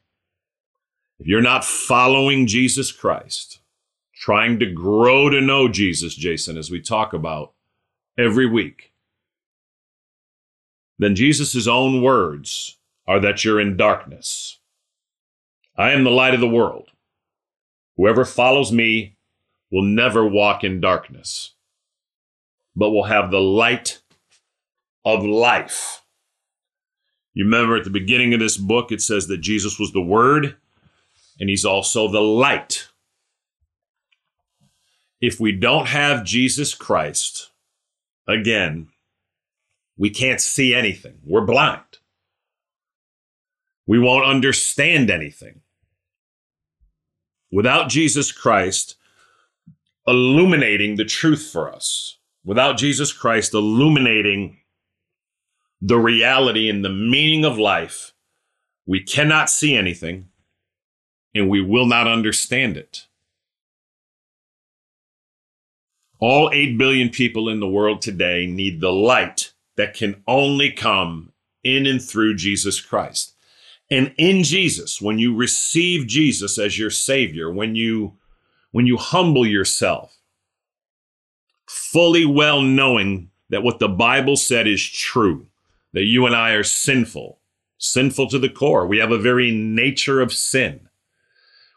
if 1.20 1.28
you're 1.28 1.42
not 1.42 1.64
following 1.64 2.48
Jesus 2.48 2.92
Christ, 2.92 3.60
trying 4.14 4.60
to 4.60 4.66
grow 4.66 5.30
to 5.30 5.42
know 5.42 5.68
Jesus, 5.68 6.16
Jason, 6.16 6.58
as 6.58 6.72
we 6.72 6.82
talk 6.82 7.14
about 7.14 7.54
every 8.18 8.46
week, 8.46 8.94
then 10.98 11.16
Jesus' 11.16 11.68
own 11.68 12.02
words 12.02 12.78
are 13.08 13.20
that 13.20 13.44
you're 13.44 13.60
in 13.60 13.78
darkness. 13.78 14.60
I 15.78 15.92
am 15.92 16.04
the 16.04 16.12
light 16.12 16.34
of 16.34 16.40
the 16.40 16.48
world. 16.48 16.90
Whoever 17.98 18.26
follows 18.26 18.72
me 18.72 19.18
will 19.72 19.84
never 19.84 20.26
walk 20.26 20.64
in 20.64 20.80
darkness, 20.80 21.53
but 22.76 22.92
will 22.92 23.04
have 23.04 23.32
the 23.32 23.42
light 23.42 24.02
of 25.06 25.24
life. 25.24 26.02
You 27.34 27.46
remember 27.46 27.76
at 27.76 27.84
the 27.84 27.90
beginning 27.90 28.34
of 28.34 28.40
this 28.40 28.58
book, 28.58 28.92
it 28.92 29.02
says 29.02 29.28
that 29.28 29.40
Jesus 29.40 29.80
was 29.80 29.92
the 29.92 30.02
Word 30.02 30.56
and 31.40 31.50
He's 31.50 31.66
also 31.66 32.08
the 32.08 32.22
light. 32.22 32.88
If 35.20 35.40
we 35.40 35.52
don't 35.52 35.88
have 35.88 36.26
Jesus 36.26 36.76
Christ, 36.76 37.52
again, 38.28 38.90
we 39.98 40.10
can't 40.10 40.42
see 40.42 40.74
anything. 40.74 41.20
We're 41.26 41.46
blind. 41.46 41.82
We 43.86 44.00
won't 44.00 44.26
understand 44.26 45.10
anything. 45.10 45.62
Without 47.52 47.90
Jesus 47.90 48.32
Christ 48.32 48.96
illuminating 50.08 50.96
the 50.96 51.06
truth 51.06 51.50
for 51.52 51.72
us, 51.72 52.18
without 52.44 52.78
Jesus 52.78 53.14
Christ 53.14 53.54
illuminating 53.54 54.58
the 55.82 55.98
reality 55.98 56.70
and 56.70 56.84
the 56.84 56.90
meaning 56.90 57.44
of 57.46 57.58
life, 57.58 58.14
we 58.86 59.02
cannot 59.02 59.50
see 59.50 59.76
anything 59.76 60.30
and 61.34 61.50
we 61.50 61.62
will 61.62 61.86
not 61.86 62.08
understand 62.08 62.78
it. 62.78 63.08
All 66.20 66.50
8 66.54 66.78
billion 66.78 67.10
people 67.10 67.50
in 67.50 67.60
the 67.60 67.68
world 67.68 68.02
today 68.02 68.46
need 68.46 68.80
the 68.80 68.94
light 68.94 69.52
that 69.76 69.94
can 69.94 70.24
only 70.28 70.72
come 70.72 71.34
in 71.64 71.86
and 71.86 72.02
through 72.02 72.36
Jesus 72.36 72.80
Christ. 72.80 73.34
And 73.90 74.14
in 74.18 74.44
Jesus, 74.44 75.02
when 75.02 75.20
you 75.20 75.36
receive 75.36 76.08
Jesus 76.08 76.58
as 76.58 76.80
your 76.80 76.90
savior, 76.90 77.52
when 77.52 77.76
you 77.76 78.14
when 78.72 78.88
you 78.88 78.98
humble 78.98 79.46
yourself, 79.46 80.18
fully 81.74 82.24
well 82.24 82.62
knowing 82.62 83.30
that 83.50 83.64
what 83.64 83.80
the 83.80 83.90
Bible 83.90 84.36
said 84.36 84.68
is 84.68 84.88
true, 84.88 85.48
that 85.92 86.04
you 86.04 86.26
and 86.26 86.36
I 86.36 86.52
are 86.52 86.64
sinful, 86.64 87.40
sinful 87.78 88.30
to 88.30 88.40
the 88.40 88.50
core. 88.50 88.88
We 88.88 89.00
have 89.00 89.12
a 89.12 89.18
very 89.18 89.52
nature 89.52 90.22
of 90.22 90.32
sin. 90.32 90.88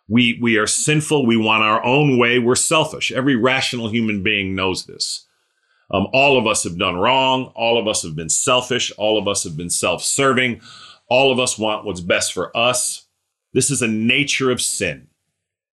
We, 0.09 0.39
we 0.41 0.59
are 0.59 0.67
sinful. 0.67 1.27
We 1.27 1.37
want 1.37 1.65
our 1.65 1.83
own 1.83 2.19
way. 2.19 2.39
We're 2.39 2.55
selfish. 2.55 3.11
Every 3.11 3.37
rational 3.37 3.89
human 3.89 4.23
being 4.23 4.55
knows 4.55 4.85
this. 4.85 5.27
Um, 5.91 6.09
all 6.13 6.39
of 6.39 6.47
us 6.47 6.65
have 6.65 6.79
done 6.79 6.97
wrong. 6.97 7.53
All 7.55 7.79
of 7.79 7.89
us 7.89 8.03
have 8.03 8.15
been 8.15 8.29
selfish. 8.29 8.93
All 8.99 9.19
of 9.19 9.27
us 9.27 9.45
have 9.45 9.57
been 9.57 9.71
self 9.71 10.03
serving. 10.03 10.61
All 11.09 11.33
of 11.33 11.39
us 11.39 11.59
want 11.59 11.85
what's 11.85 12.01
best 12.01 12.33
for 12.33 12.57
us. 12.57 13.07
This 13.53 13.71
is 13.71 13.83
a 13.83 13.89
nature 13.89 14.51
of 14.51 14.61
sin. 14.61 15.09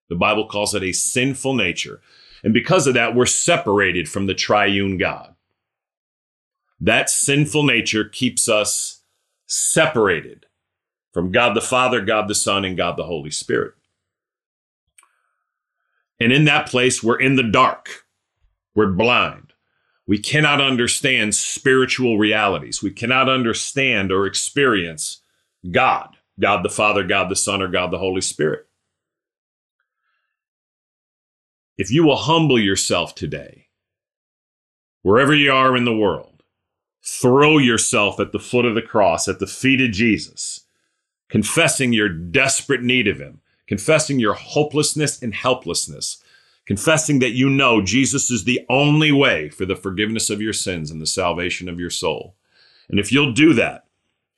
The 0.10 0.16
Bible 0.16 0.48
calls 0.48 0.74
it 0.74 0.84
a 0.84 0.94
sinful 0.94 1.56
nature. 1.56 2.02
And 2.44 2.54
because 2.54 2.88
of 2.88 2.94
that, 2.96 3.16
we're 3.16 3.26
separated 3.26 4.10
from 4.10 4.26
the 4.26 4.34
triune 4.34 4.98
God. 4.98 5.36
That 6.80 7.10
sinful 7.10 7.64
nature 7.64 8.04
keeps 8.04 8.50
us 8.50 9.02
separated 9.48 10.46
from 11.14 11.32
God 11.32 11.56
the 11.56 11.62
Father, 11.62 12.02
God 12.02 12.28
the 12.28 12.36
Son, 12.36 12.66
and 12.66 12.76
God 12.76 12.98
the 12.98 13.06
Holy 13.06 13.32
Spirit. 13.32 13.74
And 16.20 16.34
in 16.34 16.46
that 16.46 16.68
place, 16.68 17.02
we're 17.02 17.20
in 17.20 17.36
the 17.36 17.44
dark. 17.44 18.06
We're 18.76 18.92
blind. 18.92 19.54
We 20.06 20.18
cannot 20.18 20.60
understand 20.60 21.36
spiritual 21.36 22.18
realities. 22.18 22.84
We 22.84 22.92
cannot 22.92 23.30
understand 23.30 24.12
or 24.12 24.26
experience 24.26 25.22
God, 25.72 26.18
God 26.40 26.64
the 26.64 26.70
Father, 26.70 27.04
God 27.04 27.30
the 27.30 27.36
Son, 27.36 27.62
or 27.62 27.68
God 27.70 27.92
the 27.92 28.00
Holy 28.00 28.22
Spirit. 28.22 28.68
If 31.76 31.90
you 31.90 32.04
will 32.04 32.18
humble 32.18 32.60
yourself 32.60 33.16
today, 33.16 33.68
wherever 35.02 35.34
you 35.34 35.52
are 35.52 35.76
in 35.76 35.86
the 35.86 35.96
world, 35.96 36.44
throw 37.04 37.58
yourself 37.58 38.20
at 38.20 38.32
the 38.32 38.40
foot 38.40 38.66
of 38.66 38.76
the 38.76 38.82
cross, 38.82 39.28
at 39.28 39.40
the 39.40 39.48
feet 39.48 39.82
of 39.82 39.92
Jesus, 39.92 40.62
confessing 41.30 41.92
your 41.92 42.10
desperate 42.10 42.84
need 42.84 43.08
of 43.08 43.20
Him, 43.20 43.42
confessing 43.66 44.20
your 44.20 44.36
hopelessness 44.36 45.20
and 45.20 45.34
helplessness, 45.34 46.24
confessing 46.68 47.18
that 47.20 47.32
you 47.32 47.50
know 47.50 47.82
Jesus 47.82 48.30
is 48.30 48.44
the 48.44 48.64
only 48.70 49.12
way 49.12 49.50
for 49.50 49.66
the 49.66 49.76
forgiveness 49.76 50.30
of 50.30 50.42
your 50.42 50.54
sins 50.54 50.92
and 50.92 51.02
the 51.02 51.08
salvation 51.08 51.68
of 51.68 51.80
your 51.80 51.90
soul. 51.90 52.36
And 52.88 53.00
if 53.00 53.12
you'll 53.12 53.34
do 53.34 53.54
that 53.56 53.86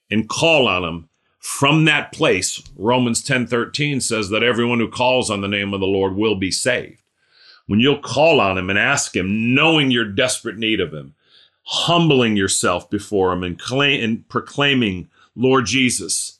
and 0.09 0.29
call 0.29 0.69
on 0.69 0.85
Him 0.85 1.09
from 1.39 1.83
that 1.83 2.13
place, 2.13 2.63
Romans 2.77 3.21
10 3.21 3.45
13 3.47 3.99
says 3.99 4.29
that 4.29 4.41
everyone 4.41 4.79
who 4.79 4.89
calls 4.89 5.29
on 5.29 5.41
the 5.41 5.49
name 5.49 5.73
of 5.73 5.81
the 5.81 5.85
Lord 5.85 6.15
will 6.15 6.35
be 6.35 6.49
saved 6.49 7.01
when 7.67 7.79
you'll 7.79 7.99
call 7.99 8.39
on 8.39 8.57
him 8.57 8.69
and 8.69 8.79
ask 8.79 9.15
him, 9.15 9.53
knowing 9.53 9.91
your 9.91 10.05
desperate 10.05 10.57
need 10.57 10.79
of 10.79 10.93
him, 10.93 11.15
humbling 11.63 12.35
yourself 12.35 12.89
before 12.89 13.33
him 13.33 13.43
and, 13.43 13.59
claim, 13.59 14.03
and 14.03 14.27
proclaiming, 14.29 15.09
Lord 15.35 15.65
Jesus, 15.65 16.39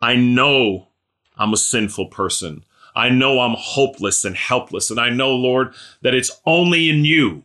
I 0.00 0.16
know 0.16 0.88
I'm 1.36 1.52
a 1.52 1.58
sinful 1.58 2.06
person. 2.06 2.64
I 2.94 3.10
know 3.10 3.40
I'm 3.40 3.56
hopeless 3.58 4.24
and 4.24 4.34
helpless. 4.34 4.90
And 4.90 4.98
I 4.98 5.10
know, 5.10 5.34
Lord, 5.34 5.74
that 6.00 6.14
it's 6.14 6.40
only 6.46 6.88
in 6.88 7.04
you 7.04 7.44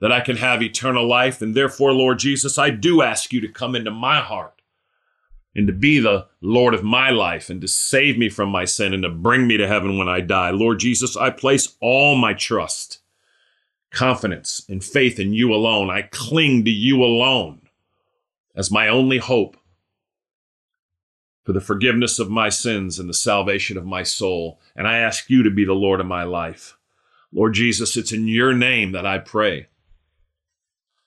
that 0.00 0.10
I 0.10 0.20
can 0.20 0.36
have 0.36 0.62
eternal 0.62 1.06
life. 1.06 1.40
And 1.40 1.54
therefore, 1.54 1.92
Lord 1.92 2.18
Jesus, 2.18 2.58
I 2.58 2.70
do 2.70 3.02
ask 3.02 3.32
you 3.32 3.40
to 3.40 3.48
come 3.48 3.76
into 3.76 3.90
my 3.92 4.20
heart 4.20 4.55
and 5.56 5.66
to 5.66 5.72
be 5.72 5.98
the 5.98 6.26
Lord 6.42 6.74
of 6.74 6.84
my 6.84 7.08
life 7.08 7.48
and 7.48 7.62
to 7.62 7.66
save 7.66 8.18
me 8.18 8.28
from 8.28 8.50
my 8.50 8.66
sin 8.66 8.92
and 8.92 9.02
to 9.02 9.08
bring 9.08 9.46
me 9.46 9.56
to 9.56 9.66
heaven 9.66 9.96
when 9.96 10.08
I 10.08 10.20
die. 10.20 10.50
Lord 10.50 10.78
Jesus, 10.78 11.16
I 11.16 11.30
place 11.30 11.74
all 11.80 12.14
my 12.14 12.34
trust, 12.34 12.98
confidence, 13.90 14.66
and 14.68 14.84
faith 14.84 15.18
in 15.18 15.32
you 15.32 15.54
alone. 15.54 15.88
I 15.88 16.02
cling 16.02 16.66
to 16.66 16.70
you 16.70 17.02
alone 17.02 17.62
as 18.54 18.70
my 18.70 18.86
only 18.86 19.16
hope 19.16 19.56
for 21.42 21.54
the 21.54 21.60
forgiveness 21.60 22.18
of 22.18 22.28
my 22.28 22.50
sins 22.50 22.98
and 22.98 23.08
the 23.08 23.14
salvation 23.14 23.78
of 23.78 23.86
my 23.86 24.02
soul. 24.02 24.60
And 24.74 24.86
I 24.86 24.98
ask 24.98 25.30
you 25.30 25.42
to 25.42 25.50
be 25.50 25.64
the 25.64 25.72
Lord 25.72 26.00
of 26.00 26.06
my 26.06 26.24
life. 26.24 26.76
Lord 27.32 27.54
Jesus, 27.54 27.96
it's 27.96 28.12
in 28.12 28.28
your 28.28 28.52
name 28.52 28.92
that 28.92 29.06
I 29.06 29.18
pray. 29.18 29.68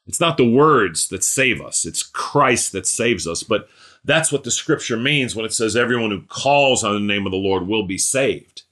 It's 0.08 0.20
not 0.20 0.38
the 0.38 0.50
words 0.50 1.10
that 1.10 1.24
save 1.24 1.62
us, 1.62 1.86
it's 1.86 2.02
Christ 2.02 2.72
that 2.72 2.88
saves 2.88 3.28
us. 3.28 3.44
But 3.44 3.70
that's 4.10 4.32
what 4.32 4.44
the 4.44 4.52
scripture 4.52 4.98
means 4.98 5.36
when 5.36 5.46
it 5.46 5.54
says 5.54 5.76
everyone 5.76 6.12
who 6.12 6.22
calls 6.22 6.84
on 6.84 6.94
the 6.94 7.14
name 7.14 7.26
of 7.26 7.32
the 7.32 7.38
Lord 7.38 7.68
will 7.68 7.84
be 7.86 7.98
saved. 7.98 8.64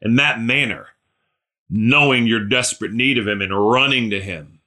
In 0.00 0.16
that 0.16 0.40
manner, 0.40 0.88
knowing 1.68 2.26
your 2.26 2.44
desperate 2.44 2.92
need 2.92 3.18
of 3.18 3.26
Him 3.26 3.40
and 3.40 3.70
running 3.70 4.10
to 4.10 4.20
Him, 4.20 4.60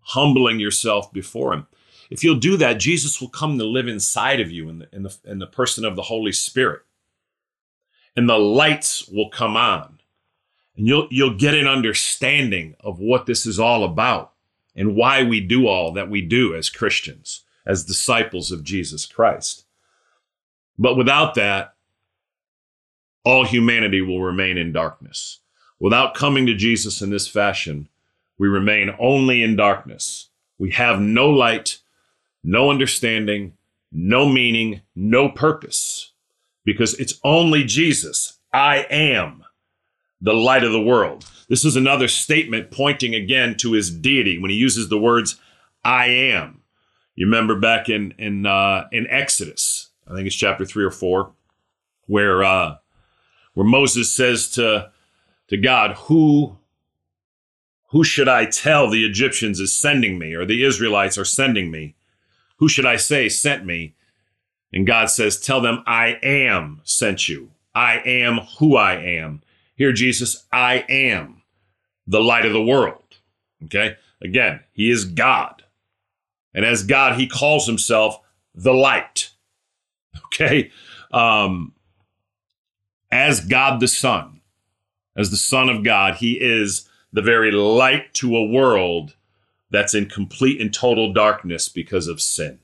humbling 0.00 0.60
yourself 0.60 1.12
before 1.12 1.52
Him. 1.52 1.66
If 2.10 2.22
you'll 2.22 2.36
do 2.36 2.56
that, 2.58 2.78
Jesus 2.78 3.20
will 3.20 3.28
come 3.28 3.58
to 3.58 3.64
live 3.64 3.88
inside 3.88 4.40
of 4.40 4.50
you 4.50 4.68
in 4.68 4.80
the, 4.80 4.88
in 4.92 5.02
the, 5.02 5.16
in 5.24 5.38
the 5.38 5.46
person 5.46 5.84
of 5.84 5.96
the 5.96 6.02
Holy 6.02 6.32
Spirit. 6.32 6.82
And 8.14 8.28
the 8.28 8.38
lights 8.38 9.08
will 9.08 9.30
come 9.30 9.56
on. 9.56 9.98
And 10.76 10.86
you'll, 10.86 11.08
you'll 11.10 11.36
get 11.36 11.54
an 11.54 11.66
understanding 11.66 12.74
of 12.80 12.98
what 12.98 13.26
this 13.26 13.46
is 13.46 13.58
all 13.58 13.84
about 13.84 14.32
and 14.76 14.94
why 14.94 15.22
we 15.22 15.40
do 15.40 15.66
all 15.66 15.92
that 15.92 16.10
we 16.10 16.20
do 16.20 16.54
as 16.54 16.68
Christians 16.68 17.44
as 17.64 17.84
disciples 17.84 18.50
of 18.50 18.64
Jesus 18.64 19.06
Christ. 19.06 19.64
But 20.78 20.96
without 20.96 21.34
that, 21.34 21.74
all 23.24 23.44
humanity 23.44 24.00
will 24.00 24.22
remain 24.22 24.58
in 24.58 24.72
darkness. 24.72 25.40
Without 25.78 26.14
coming 26.14 26.46
to 26.46 26.54
Jesus 26.54 27.02
in 27.02 27.10
this 27.10 27.28
fashion, 27.28 27.88
we 28.38 28.48
remain 28.48 28.94
only 28.98 29.42
in 29.42 29.56
darkness. 29.56 30.28
We 30.58 30.70
have 30.72 31.00
no 31.00 31.28
light, 31.28 31.78
no 32.42 32.70
understanding, 32.70 33.54
no 33.90 34.28
meaning, 34.28 34.82
no 34.94 35.28
purpose, 35.28 36.12
because 36.64 36.94
it's 36.94 37.20
only 37.22 37.64
Jesus. 37.64 38.38
I 38.52 38.86
am 38.90 39.44
the 40.20 40.32
light 40.32 40.64
of 40.64 40.72
the 40.72 40.80
world. 40.80 41.26
This 41.48 41.64
is 41.64 41.76
another 41.76 42.08
statement 42.08 42.70
pointing 42.70 43.14
again 43.14 43.56
to 43.58 43.72
his 43.72 43.90
deity 43.90 44.38
when 44.38 44.50
he 44.50 44.56
uses 44.56 44.88
the 44.88 44.98
words, 44.98 45.38
I 45.84 46.06
am. 46.06 46.62
You 47.14 47.26
remember 47.26 47.58
back 47.58 47.88
in 47.88 48.14
in 48.18 48.46
uh, 48.46 48.88
in 48.90 49.06
Exodus, 49.08 49.90
I 50.06 50.14
think 50.14 50.26
it's 50.26 50.36
chapter 50.36 50.64
three 50.64 50.84
or 50.84 50.90
four, 50.90 51.32
where 52.06 52.42
uh, 52.44 52.76
where 53.54 53.66
Moses 53.66 54.10
says 54.10 54.48
to 54.50 54.90
to 55.48 55.56
God, 55.56 55.92
"Who 56.06 56.58
who 57.88 58.04
should 58.04 58.28
I 58.28 58.46
tell 58.46 58.88
the 58.88 59.04
Egyptians 59.04 59.60
is 59.60 59.74
sending 59.74 60.18
me, 60.18 60.34
or 60.34 60.44
the 60.44 60.64
Israelites 60.64 61.18
are 61.18 61.24
sending 61.24 61.70
me? 61.70 61.94
Who 62.56 62.68
should 62.68 62.86
I 62.86 62.96
say 62.96 63.28
sent 63.28 63.64
me?" 63.64 63.94
And 64.72 64.86
God 64.86 65.10
says, 65.10 65.40
"Tell 65.40 65.60
them 65.60 65.82
I 65.86 66.18
am 66.22 66.80
sent 66.84 67.28
you. 67.28 67.52
I 67.74 67.98
am 67.98 68.38
who 68.58 68.76
I 68.76 68.94
am." 68.94 69.42
Here, 69.74 69.92
Jesus, 69.92 70.44
I 70.52 70.84
am 70.88 71.42
the 72.06 72.20
light 72.20 72.46
of 72.46 72.52
the 72.52 72.62
world. 72.62 73.18
Okay, 73.64 73.96
again, 74.20 74.60
He 74.72 74.90
is 74.90 75.04
God. 75.04 75.62
And 76.54 76.64
as 76.64 76.82
God, 76.82 77.18
he 77.18 77.26
calls 77.26 77.66
himself 77.66 78.20
the 78.54 78.74
light. 78.74 79.30
Okay. 80.32 80.70
Um, 81.12 81.74
as 83.10 83.40
God 83.44 83.80
the 83.80 83.88
Son, 83.88 84.40
as 85.16 85.30
the 85.30 85.36
Son 85.36 85.68
of 85.68 85.84
God, 85.84 86.16
he 86.16 86.38
is 86.40 86.88
the 87.12 87.22
very 87.22 87.50
light 87.50 88.14
to 88.14 88.34
a 88.34 88.46
world 88.46 89.14
that's 89.70 89.94
in 89.94 90.06
complete 90.06 90.60
and 90.60 90.72
total 90.72 91.12
darkness 91.12 91.68
because 91.68 92.08
of 92.08 92.20
sin. 92.20 92.58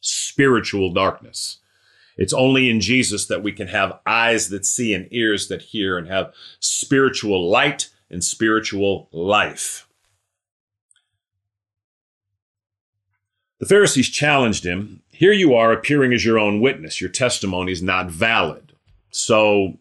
Spiritual 0.00 0.92
darkness. 0.92 1.58
It's 2.18 2.32
only 2.32 2.70
in 2.70 2.80
Jesus 2.80 3.26
that 3.26 3.42
we 3.42 3.52
can 3.52 3.68
have 3.68 3.98
eyes 4.06 4.48
that 4.50 4.64
see 4.64 4.94
and 4.94 5.08
ears 5.10 5.48
that 5.48 5.62
hear 5.62 5.98
and 5.98 6.08
have 6.08 6.32
spiritual 6.60 7.48
light 7.48 7.90
and 8.10 8.22
spiritual 8.22 9.08
life. 9.12 9.86
The 13.58 13.66
Pharisees 13.66 14.08
challenged 14.08 14.64
him. 14.64 15.02
Here 15.16 15.32
you 15.32 15.54
are 15.54 15.72
appearing 15.72 16.12
as 16.12 16.24
your 16.24 16.38
own 16.38 16.60
witness. 16.60 17.00
Your 17.00 17.10
testimony 17.10 17.72
is 17.72 17.82
not 17.82 18.10
valid. 18.10 18.72
So 19.10 19.78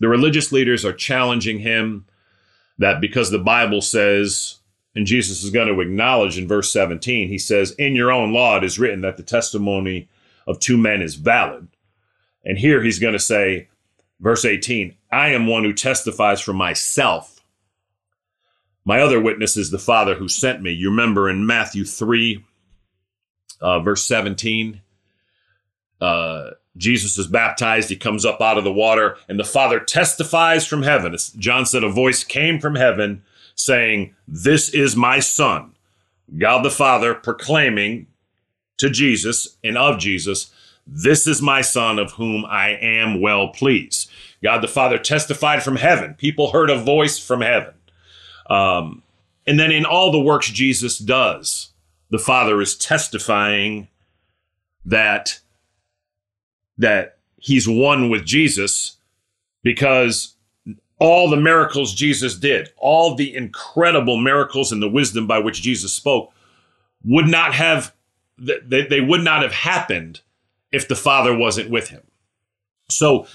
the 0.00 0.08
religious 0.08 0.52
leaders 0.52 0.84
are 0.84 0.92
challenging 0.92 1.60
him 1.60 2.06
that 2.78 3.00
because 3.00 3.30
the 3.30 3.38
Bible 3.38 3.80
says, 3.80 4.56
and 4.94 5.06
Jesus 5.06 5.42
is 5.42 5.50
going 5.50 5.68
to 5.68 5.80
acknowledge 5.80 6.36
in 6.36 6.46
verse 6.46 6.72
17, 6.72 7.28
he 7.28 7.38
says, 7.38 7.72
In 7.72 7.94
your 7.94 8.12
own 8.12 8.32
law 8.32 8.58
it 8.58 8.64
is 8.64 8.78
written 8.78 9.00
that 9.00 9.16
the 9.16 9.22
testimony 9.22 10.08
of 10.46 10.60
two 10.60 10.76
men 10.76 11.00
is 11.00 11.14
valid. 11.14 11.68
And 12.44 12.58
here 12.58 12.82
he's 12.82 12.98
going 12.98 13.14
to 13.14 13.18
say, 13.18 13.68
verse 14.20 14.44
18, 14.44 14.94
I 15.10 15.28
am 15.28 15.46
one 15.46 15.64
who 15.64 15.72
testifies 15.72 16.40
for 16.40 16.52
myself 16.52 17.34
my 18.84 19.00
other 19.00 19.20
witness 19.20 19.56
is 19.56 19.70
the 19.70 19.78
Father 19.78 20.14
who 20.14 20.28
sent 20.28 20.60
me. 20.60 20.70
You 20.70 20.90
remember 20.90 21.30
in 21.30 21.46
Matthew 21.46 21.84
3, 21.84 22.44
uh, 23.60 23.80
verse 23.80 24.04
17, 24.04 24.80
uh, 26.00 26.50
Jesus 26.76 27.16
is 27.18 27.26
baptized. 27.26 27.88
He 27.88 27.96
comes 27.96 28.24
up 28.24 28.40
out 28.40 28.58
of 28.58 28.64
the 28.64 28.72
water, 28.72 29.16
and 29.28 29.38
the 29.38 29.44
Father 29.44 29.80
testifies 29.80 30.66
from 30.66 30.82
heaven. 30.82 31.16
John 31.38 31.66
said, 31.66 31.84
A 31.84 31.88
voice 31.88 32.24
came 32.24 32.58
from 32.60 32.74
heaven 32.74 33.22
saying, 33.54 34.14
This 34.26 34.68
is 34.70 34.96
my 34.96 35.20
Son. 35.20 35.72
God 36.36 36.64
the 36.64 36.70
Father 36.70 37.14
proclaiming 37.14 38.06
to 38.78 38.90
Jesus 38.90 39.56
and 39.62 39.78
of 39.78 39.98
Jesus, 39.98 40.50
This 40.86 41.26
is 41.26 41.40
my 41.40 41.60
Son 41.60 41.98
of 41.98 42.12
whom 42.12 42.44
I 42.44 42.70
am 42.70 43.20
well 43.20 43.48
pleased. 43.48 44.10
God 44.42 44.62
the 44.62 44.68
Father 44.68 44.98
testified 44.98 45.62
from 45.62 45.76
heaven. 45.76 46.14
People 46.14 46.50
heard 46.50 46.70
a 46.70 46.78
voice 46.78 47.18
from 47.18 47.40
heaven. 47.40 47.74
Um, 48.50 49.02
And 49.46 49.58
then 49.60 49.70
in 49.70 49.84
all 49.84 50.10
the 50.10 50.20
works 50.20 50.50
Jesus 50.50 50.98
does, 50.98 51.70
the 52.14 52.18
Father 52.20 52.60
is 52.60 52.76
testifying 52.76 53.88
that 54.84 55.40
that 56.78 57.18
he's 57.38 57.66
one 57.66 58.08
with 58.08 58.24
Jesus 58.24 58.98
because 59.64 60.36
all 61.00 61.28
the 61.28 61.36
miracles 61.36 61.92
Jesus 61.92 62.36
did, 62.36 62.72
all 62.76 63.16
the 63.16 63.34
incredible 63.34 64.16
miracles 64.16 64.70
and 64.70 64.80
the 64.80 64.88
wisdom 64.88 65.26
by 65.26 65.40
which 65.40 65.60
Jesus 65.60 65.92
spoke 65.92 66.32
would 67.04 67.26
not 67.26 67.52
have 67.52 67.92
they, 68.38 68.86
they 68.86 69.00
would 69.00 69.24
not 69.24 69.42
have 69.42 69.52
happened 69.52 70.20
if 70.70 70.86
the 70.86 70.94
Father 70.94 71.36
wasn't 71.36 71.68
with 71.68 71.88
him. 71.88 72.02
So 72.90 73.26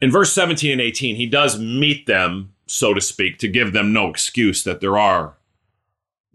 in 0.00 0.12
verse 0.12 0.32
17 0.32 0.70
and 0.70 0.80
18, 0.80 1.16
he 1.16 1.26
does 1.26 1.58
meet 1.58 2.06
them, 2.06 2.52
so 2.66 2.94
to 2.94 3.00
speak, 3.00 3.38
to 3.38 3.48
give 3.48 3.72
them 3.72 3.92
no 3.92 4.08
excuse 4.08 4.62
that 4.62 4.80
there 4.80 4.96
are 4.96 5.35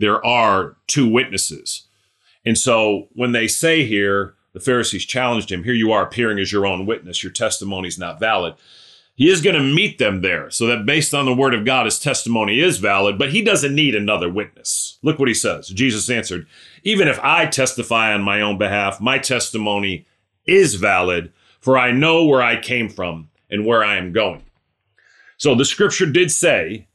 there 0.01 0.25
are 0.25 0.75
two 0.87 1.07
witnesses. 1.07 1.87
And 2.43 2.57
so 2.57 3.07
when 3.13 3.31
they 3.31 3.47
say 3.47 3.85
here, 3.85 4.33
the 4.53 4.59
Pharisees 4.59 5.05
challenged 5.05 5.51
him, 5.51 5.63
Here 5.63 5.73
you 5.73 5.91
are 5.91 6.03
appearing 6.03 6.39
as 6.39 6.51
your 6.51 6.65
own 6.65 6.85
witness, 6.85 7.23
your 7.23 7.31
testimony 7.31 7.87
is 7.87 7.99
not 7.99 8.19
valid. 8.19 8.55
He 9.13 9.29
is 9.29 9.41
going 9.41 9.55
to 9.55 9.61
meet 9.61 9.99
them 9.99 10.21
there 10.21 10.49
so 10.49 10.65
that 10.65 10.85
based 10.85 11.13
on 11.13 11.25
the 11.25 11.33
word 11.33 11.53
of 11.53 11.65
God, 11.65 11.85
his 11.85 11.99
testimony 11.99 12.59
is 12.59 12.79
valid, 12.79 13.19
but 13.19 13.31
he 13.31 13.43
doesn't 13.43 13.75
need 13.75 13.93
another 13.93 14.29
witness. 14.29 14.97
Look 15.03 15.19
what 15.19 15.27
he 15.27 15.33
says. 15.35 15.67
Jesus 15.67 16.09
answered, 16.09 16.47
Even 16.83 17.07
if 17.07 17.19
I 17.19 17.45
testify 17.45 18.13
on 18.13 18.23
my 18.23 18.41
own 18.41 18.57
behalf, 18.57 18.99
my 18.99 19.19
testimony 19.19 20.07
is 20.47 20.75
valid, 20.75 21.31
for 21.59 21.77
I 21.77 21.91
know 21.91 22.25
where 22.25 22.41
I 22.41 22.59
came 22.59 22.89
from 22.89 23.29
and 23.51 23.65
where 23.65 23.83
I 23.83 23.97
am 23.97 24.11
going. 24.11 24.43
So 25.37 25.53
the 25.53 25.65
scripture 25.65 26.07
did 26.07 26.31
say 26.31 26.87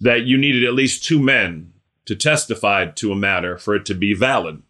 that 0.00 0.24
you 0.24 0.38
needed 0.38 0.64
at 0.64 0.74
least 0.74 1.04
two 1.04 1.18
men 1.18 1.72
to 2.08 2.16
testify 2.16 2.86
to 2.86 3.12
a 3.12 3.16
matter 3.16 3.58
for 3.58 3.76
it 3.76 3.84
to 3.84 3.94
be 3.94 4.14
valid. 4.14 4.62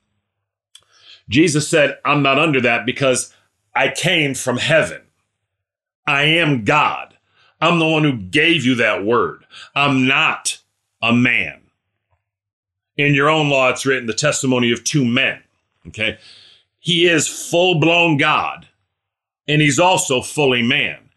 Jesus 1.29 1.69
said, 1.69 1.99
I'm 2.05 2.21
not 2.21 2.39
under 2.39 2.61
that 2.63 2.85
because 2.85 3.33
I 3.77 3.91
came 3.91 4.35
from 4.35 4.57
heaven. 4.57 5.03
I 6.05 6.25
am 6.25 6.65
God. 6.65 7.17
I'm 7.61 7.79
the 7.79 7.87
one 7.87 8.03
who 8.03 8.17
gave 8.17 8.65
you 8.65 8.75
that 8.77 9.05
word. 9.05 9.45
I'm 9.73 10.09
not 10.09 10.59
a 11.01 11.13
man. 11.13 11.61
In 12.97 13.15
your 13.15 13.31
own 13.31 13.49
law, 13.49 13.69
it's 13.69 13.87
written 13.87 14.07
the 14.07 14.15
testimony 14.15 14.73
of 14.73 14.83
two 14.83 15.05
men. 15.05 15.41
Okay. 15.87 16.19
He 16.81 17.07
is 17.07 17.29
full 17.29 17.79
blown 17.79 18.17
God 18.17 18.67
and 19.47 19.63
he's 19.63 19.79
also 19.79 20.23
fully 20.23 20.63
man. 20.63 21.08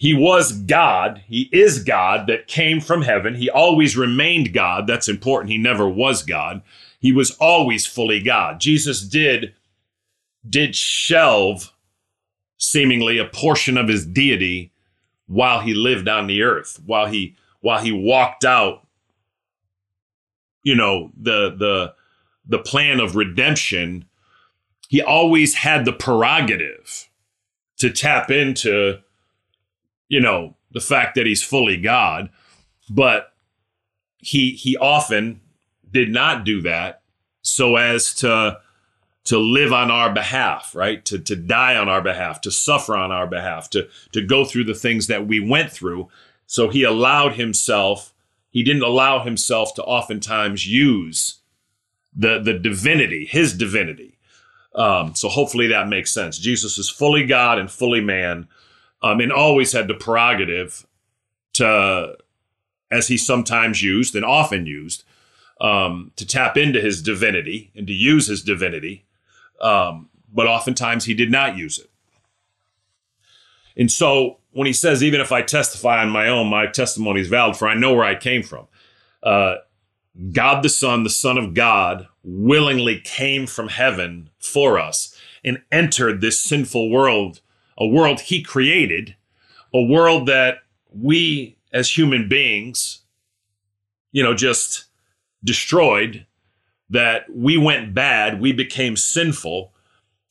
He 0.00 0.14
was 0.14 0.52
God. 0.52 1.22
He 1.26 1.50
is 1.52 1.84
God 1.84 2.26
that 2.26 2.46
came 2.46 2.80
from 2.80 3.02
heaven. 3.02 3.34
He 3.34 3.50
always 3.50 3.98
remained 3.98 4.54
God. 4.54 4.86
That's 4.86 5.10
important. 5.10 5.52
He 5.52 5.58
never 5.58 5.86
was 5.86 6.22
God. 6.22 6.62
He 6.98 7.12
was 7.12 7.32
always 7.32 7.86
fully 7.86 8.18
God. 8.18 8.60
Jesus 8.60 9.02
did 9.02 9.52
did 10.48 10.74
shelve 10.74 11.74
seemingly 12.56 13.18
a 13.18 13.26
portion 13.26 13.76
of 13.76 13.88
his 13.88 14.06
deity 14.06 14.72
while 15.26 15.60
he 15.60 15.74
lived 15.74 16.08
on 16.08 16.28
the 16.28 16.40
earth, 16.40 16.80
while 16.86 17.04
he 17.04 17.36
while 17.60 17.82
he 17.82 17.92
walked 17.92 18.42
out 18.42 18.86
you 20.62 20.74
know 20.74 21.10
the 21.14 21.50
the 21.50 21.92
the 22.46 22.58
plan 22.58 23.00
of 23.00 23.16
redemption 23.16 24.06
he 24.88 25.02
always 25.02 25.56
had 25.56 25.84
the 25.84 25.92
prerogative 25.92 27.10
to 27.76 27.90
tap 27.90 28.30
into 28.30 28.98
you 30.10 30.20
know 30.20 30.54
the 30.72 30.80
fact 30.80 31.14
that 31.14 31.26
he's 31.26 31.42
fully 31.42 31.78
god 31.78 32.28
but 32.90 33.32
he 34.18 34.50
he 34.52 34.76
often 34.76 35.40
did 35.90 36.10
not 36.10 36.44
do 36.44 36.60
that 36.60 37.02
so 37.42 37.76
as 37.76 38.14
to 38.14 38.58
to 39.24 39.38
live 39.38 39.72
on 39.72 39.90
our 39.90 40.12
behalf 40.12 40.74
right? 40.74 41.04
To 41.06 41.18
to 41.18 41.36
die 41.36 41.76
on 41.76 41.88
our 41.88 42.02
behalf 42.02 42.40
to 42.42 42.50
suffer 42.50 42.96
on 42.96 43.12
our 43.12 43.26
behalf 43.26 43.70
to 43.70 43.88
to 44.12 44.22
go 44.22 44.44
through 44.44 44.64
the 44.64 44.74
things 44.74 45.06
that 45.06 45.26
we 45.26 45.40
went 45.40 45.70
through. 45.72 46.08
So 46.46 46.68
he 46.68 46.82
allowed 46.82 47.34
himself 47.34 48.12
he 48.50 48.62
didn't 48.62 48.82
allow 48.82 49.22
himself 49.22 49.74
to 49.74 49.84
oftentimes 49.84 50.66
use 50.66 51.38
the 52.14 52.40
the 52.40 52.58
divinity 52.58 53.26
his 53.26 53.56
divinity. 53.56 54.18
Um, 54.74 55.16
so 55.16 55.28
hopefully 55.28 55.66
that 55.68 55.88
makes 55.88 56.12
sense. 56.12 56.38
Jesus 56.38 56.78
is 56.78 56.88
fully 56.88 57.26
God 57.26 57.58
and 57.58 57.70
fully 57.70 58.00
man, 58.00 58.46
um, 59.02 59.20
and 59.20 59.32
always 59.32 59.72
had 59.72 59.88
the 59.88 59.94
prerogative 59.94 60.86
to, 61.54 62.16
as 62.90 63.08
he 63.08 63.16
sometimes 63.16 63.82
used 63.82 64.14
and 64.14 64.24
often 64.24 64.66
used, 64.66 65.04
um, 65.60 66.12
to 66.16 66.26
tap 66.26 66.56
into 66.56 66.80
his 66.80 67.02
divinity 67.02 67.70
and 67.74 67.86
to 67.86 67.92
use 67.92 68.26
his 68.26 68.42
divinity. 68.42 69.04
Um, 69.60 70.08
but 70.32 70.46
oftentimes 70.46 71.04
he 71.04 71.14
did 71.14 71.30
not 71.30 71.56
use 71.56 71.78
it. 71.78 71.90
And 73.76 73.90
so 73.90 74.38
when 74.52 74.66
he 74.66 74.72
says, 74.72 75.02
even 75.02 75.20
if 75.20 75.32
I 75.32 75.42
testify 75.42 76.02
on 76.02 76.10
my 76.10 76.28
own, 76.28 76.48
my 76.48 76.66
testimony 76.66 77.20
is 77.20 77.28
valid, 77.28 77.56
for 77.56 77.68
I 77.68 77.74
know 77.74 77.94
where 77.94 78.04
I 78.04 78.14
came 78.14 78.42
from. 78.42 78.66
Uh, 79.22 79.56
God 80.32 80.62
the 80.62 80.68
Son, 80.68 81.04
the 81.04 81.10
Son 81.10 81.38
of 81.38 81.54
God, 81.54 82.08
willingly 82.22 83.00
came 83.00 83.46
from 83.46 83.68
heaven 83.68 84.30
for 84.38 84.78
us 84.78 85.16
and 85.44 85.62
entered 85.70 86.20
this 86.20 86.40
sinful 86.40 86.90
world, 86.90 87.40
a 87.80 87.86
world 87.86 88.20
he 88.20 88.42
created, 88.42 89.16
a 89.74 89.82
world 89.82 90.26
that 90.26 90.58
we 90.92 91.56
as 91.72 91.96
human 91.96 92.28
beings, 92.28 93.00
you 94.12 94.22
know, 94.22 94.34
just 94.34 94.84
destroyed, 95.42 96.26
that 96.90 97.24
we 97.32 97.56
went 97.56 97.94
bad, 97.94 98.40
we 98.40 98.52
became 98.52 98.96
sinful. 98.96 99.72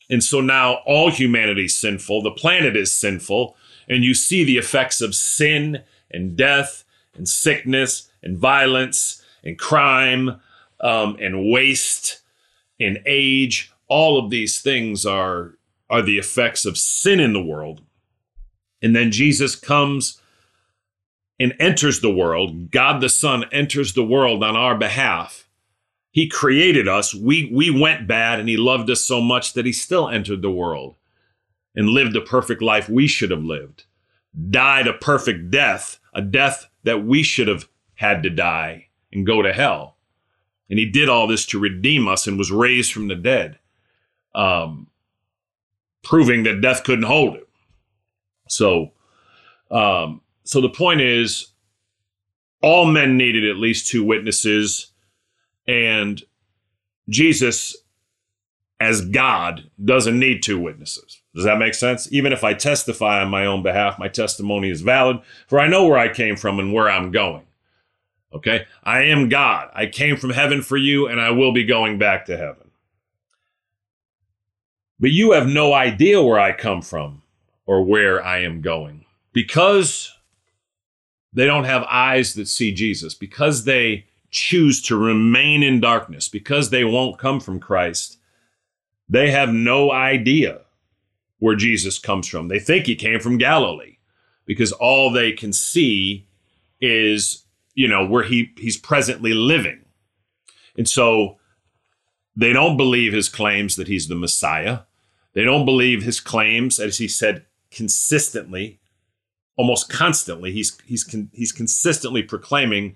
And 0.09 0.23
so 0.23 0.41
now 0.41 0.79
all 0.85 1.09
humanity's 1.09 1.77
sinful, 1.77 2.21
the 2.21 2.31
planet 2.31 2.75
is 2.75 2.93
sinful, 2.93 3.55
and 3.87 4.03
you 4.03 4.13
see 4.13 4.43
the 4.43 4.57
effects 4.57 5.01
of 5.01 5.15
sin 5.15 5.83
and 6.11 6.35
death 6.35 6.83
and 7.15 7.27
sickness 7.27 8.11
and 8.21 8.37
violence 8.37 9.23
and 9.43 9.57
crime 9.57 10.41
um, 10.81 11.17
and 11.19 11.49
waste 11.49 12.21
and 12.79 12.99
age. 13.05 13.71
All 13.87 14.23
of 14.23 14.29
these 14.29 14.61
things 14.61 15.05
are 15.05 15.55
are 15.89 16.01
the 16.01 16.17
effects 16.17 16.65
of 16.65 16.77
sin 16.77 17.19
in 17.19 17.33
the 17.33 17.43
world. 17.43 17.81
And 18.81 18.95
then 18.95 19.11
Jesus 19.11 19.55
comes 19.55 20.21
and 21.39 21.55
enters 21.59 22.01
the 22.01 22.13
world. 22.13 22.71
God 22.71 23.01
the 23.01 23.09
Son 23.09 23.45
enters 23.51 23.93
the 23.93 24.03
world 24.03 24.43
on 24.43 24.55
our 24.55 24.75
behalf. 24.75 25.47
He 26.11 26.27
created 26.27 26.87
us. 26.87 27.13
We 27.13 27.49
we 27.53 27.69
went 27.69 28.07
bad 28.07 28.39
and 28.39 28.49
he 28.49 28.57
loved 28.57 28.89
us 28.89 29.05
so 29.05 29.21
much 29.21 29.53
that 29.53 29.65
he 29.65 29.73
still 29.73 30.09
entered 30.09 30.41
the 30.41 30.51
world 30.51 30.95
and 31.75 31.89
lived 31.89 32.13
the 32.13 32.21
perfect 32.21 32.61
life 32.61 32.89
we 32.89 33.07
should 33.07 33.31
have 33.31 33.43
lived. 33.43 33.85
Died 34.49 34.87
a 34.87 34.93
perfect 34.93 35.49
death, 35.51 35.99
a 36.13 36.21
death 36.21 36.67
that 36.83 37.05
we 37.05 37.23
should 37.23 37.47
have 37.47 37.67
had 37.95 38.23
to 38.23 38.29
die 38.29 38.87
and 39.11 39.25
go 39.25 39.41
to 39.41 39.53
hell. 39.53 39.97
And 40.69 40.77
he 40.77 40.85
did 40.85 41.09
all 41.09 41.27
this 41.27 41.45
to 41.47 41.59
redeem 41.59 42.07
us 42.07 42.27
and 42.27 42.37
was 42.37 42.51
raised 42.51 42.93
from 42.93 43.07
the 43.07 43.15
dead, 43.15 43.59
um, 44.35 44.87
proving 46.03 46.43
that 46.43 46.61
death 46.61 46.83
couldn't 46.83 47.05
hold 47.05 47.35
him. 47.35 47.45
So, 48.47 48.91
um, 49.71 50.21
so 50.43 50.61
the 50.61 50.69
point 50.69 51.01
is, 51.01 51.51
all 52.61 52.85
men 52.85 53.17
needed 53.17 53.45
at 53.45 53.57
least 53.57 53.87
two 53.87 54.03
witnesses, 54.03 54.91
and 55.67 56.21
Jesus, 57.07 57.75
as 58.79 59.05
God, 59.05 59.69
doesn't 59.83 60.19
need 60.19 60.43
two 60.43 60.59
witnesses. 60.59 61.21
Does 61.35 61.45
that 61.45 61.59
make 61.59 61.73
sense? 61.73 62.11
Even 62.11 62.33
if 62.33 62.43
I 62.43 62.53
testify 62.53 63.21
on 63.21 63.29
my 63.29 63.45
own 63.45 63.63
behalf, 63.63 63.99
my 63.99 64.07
testimony 64.07 64.69
is 64.69 64.81
valid, 64.81 65.19
for 65.47 65.59
I 65.59 65.67
know 65.67 65.87
where 65.87 65.97
I 65.97 66.11
came 66.11 66.35
from 66.35 66.59
and 66.59 66.73
where 66.73 66.89
I'm 66.89 67.11
going. 67.11 67.45
Okay? 68.33 68.65
I 68.83 69.03
am 69.03 69.29
God. 69.29 69.69
I 69.73 69.85
came 69.85 70.17
from 70.17 70.31
heaven 70.31 70.61
for 70.61 70.77
you, 70.77 71.07
and 71.07 71.21
I 71.21 71.31
will 71.31 71.53
be 71.53 71.63
going 71.63 71.97
back 71.97 72.25
to 72.25 72.37
heaven. 72.37 72.68
But 74.99 75.11
you 75.11 75.31
have 75.31 75.47
no 75.47 75.73
idea 75.73 76.21
where 76.21 76.39
I 76.39 76.51
come 76.51 76.81
from 76.81 77.21
or 77.65 77.83
where 77.83 78.23
I 78.23 78.39
am 78.39 78.61
going 78.61 79.05
because 79.33 80.13
they 81.31 81.45
don't 81.45 81.63
have 81.65 81.83
eyes 81.83 82.33
that 82.33 82.47
see 82.47 82.73
Jesus, 82.73 83.13
because 83.13 83.63
they 83.63 84.05
choose 84.31 84.81
to 84.83 84.97
remain 84.97 85.63
in 85.63 85.79
darkness, 85.79 86.27
because 86.27 86.69
they 86.69 86.83
won't 86.83 87.19
come 87.19 87.39
from 87.39 87.59
Christ. 87.59 88.17
They 89.07 89.31
have 89.31 89.53
no 89.53 89.91
idea 89.91 90.61
where 91.39 91.55
Jesus 91.55 91.97
comes 91.97 92.27
from. 92.27 92.47
They 92.47 92.59
think 92.59 92.85
he 92.85 92.95
came 92.95 93.19
from 93.19 93.37
Galilee 93.37 93.97
because 94.45 94.71
all 94.71 95.11
they 95.11 95.31
can 95.31 95.53
see 95.53 96.27
is 96.81 97.45
you 97.79 97.87
know, 97.87 98.05
where 98.05 98.23
he 98.23 98.51
he's 98.57 98.75
presently 98.75 99.33
living. 99.33 99.85
And 100.77 100.85
so 100.85 101.37
they 102.35 102.51
don't 102.51 102.75
believe 102.75 103.13
his 103.13 103.29
claims 103.29 103.77
that 103.77 103.87
he's 103.87 104.09
the 104.09 104.15
Messiah. 104.15 104.79
They 105.33 105.43
don't 105.43 105.65
believe 105.65 106.03
his 106.03 106.19
claims, 106.19 106.79
as 106.79 106.97
he 106.97 107.07
said 107.07 107.45
consistently, 107.71 108.79
almost 109.55 109.89
constantly. 109.89 110.51
He's 110.51 110.79
he's 110.85 111.03
con- 111.03 111.29
he's 111.33 111.51
consistently 111.51 112.23
proclaiming 112.23 112.95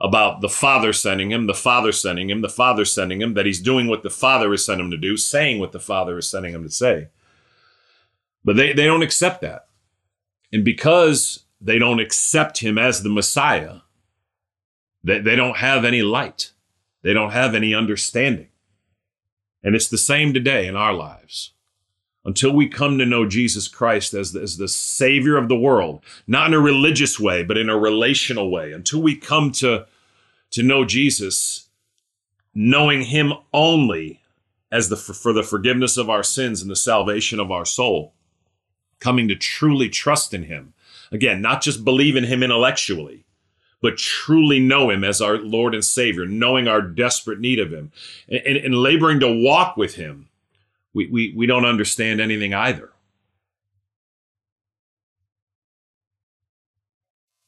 about 0.00 0.40
the 0.40 0.48
Father 0.48 0.92
sending 0.92 1.30
him, 1.30 1.46
the 1.46 1.54
Father 1.54 1.92
sending 1.92 2.28
him, 2.28 2.40
the 2.40 2.48
Father 2.48 2.84
sending 2.84 3.22
him, 3.22 3.34
that 3.34 3.46
he's 3.46 3.60
doing 3.60 3.86
what 3.86 4.02
the 4.02 4.10
Father 4.10 4.50
has 4.50 4.64
sent 4.64 4.80
him 4.80 4.90
to 4.90 4.96
do, 4.96 5.16
saying 5.16 5.58
what 5.58 5.72
the 5.72 5.80
Father 5.80 6.18
is 6.18 6.28
sending 6.28 6.52
him 6.52 6.62
to 6.62 6.70
say. 6.70 7.08
But 8.44 8.56
they, 8.56 8.72
they 8.72 8.84
don't 8.84 9.02
accept 9.02 9.40
that. 9.40 9.66
And 10.52 10.64
because 10.64 11.44
they 11.60 11.78
don't 11.78 12.00
accept 12.00 12.58
him 12.58 12.76
as 12.76 13.02
the 13.02 13.08
Messiah, 13.08 13.78
they, 15.02 15.20
they 15.20 15.36
don't 15.36 15.56
have 15.56 15.84
any 15.84 16.02
light. 16.02 16.52
They 17.02 17.14
don't 17.14 17.30
have 17.30 17.54
any 17.54 17.74
understanding. 17.74 18.48
And 19.62 19.74
it's 19.74 19.88
the 19.88 19.96
same 19.96 20.34
today 20.34 20.66
in 20.66 20.76
our 20.76 20.92
lives. 20.92 21.53
Until 22.26 22.52
we 22.52 22.68
come 22.68 22.96
to 22.98 23.04
know 23.04 23.26
Jesus 23.26 23.68
Christ 23.68 24.14
as 24.14 24.32
the, 24.32 24.40
as 24.40 24.56
the 24.56 24.68
Savior 24.68 25.36
of 25.36 25.48
the 25.48 25.56
world, 25.56 26.02
not 26.26 26.48
in 26.48 26.54
a 26.54 26.60
religious 26.60 27.20
way, 27.20 27.42
but 27.42 27.58
in 27.58 27.68
a 27.68 27.76
relational 27.76 28.50
way, 28.50 28.72
until 28.72 29.02
we 29.02 29.14
come 29.14 29.52
to, 29.52 29.86
to 30.52 30.62
know 30.62 30.86
Jesus, 30.86 31.68
knowing 32.54 33.02
Him 33.02 33.34
only 33.52 34.22
as 34.72 34.88
the 34.88 34.96
for 34.96 35.32
the 35.32 35.42
forgiveness 35.42 35.96
of 35.96 36.08
our 36.08 36.22
sins 36.22 36.62
and 36.62 36.70
the 36.70 36.76
salvation 36.76 37.38
of 37.38 37.52
our 37.52 37.66
soul, 37.66 38.14
coming 39.00 39.28
to 39.28 39.36
truly 39.36 39.88
trust 39.90 40.32
in 40.32 40.44
Him. 40.44 40.72
Again, 41.12 41.42
not 41.42 41.62
just 41.62 41.84
believe 41.84 42.16
in 42.16 42.24
Him 42.24 42.42
intellectually, 42.42 43.24
but 43.82 43.98
truly 43.98 44.58
know 44.58 44.88
Him 44.88 45.04
as 45.04 45.20
our 45.20 45.36
Lord 45.36 45.74
and 45.74 45.84
Savior, 45.84 46.24
knowing 46.24 46.66
our 46.66 46.80
desperate 46.80 47.38
need 47.38 47.60
of 47.60 47.70
Him, 47.70 47.92
and, 48.28 48.40
and, 48.46 48.56
and 48.56 48.74
laboring 48.74 49.20
to 49.20 49.30
walk 49.30 49.76
with 49.76 49.96
Him, 49.96 50.28
we, 50.94 51.08
we, 51.08 51.34
we 51.36 51.46
don't 51.46 51.66
understand 51.66 52.20
anything 52.20 52.54
either. 52.54 52.90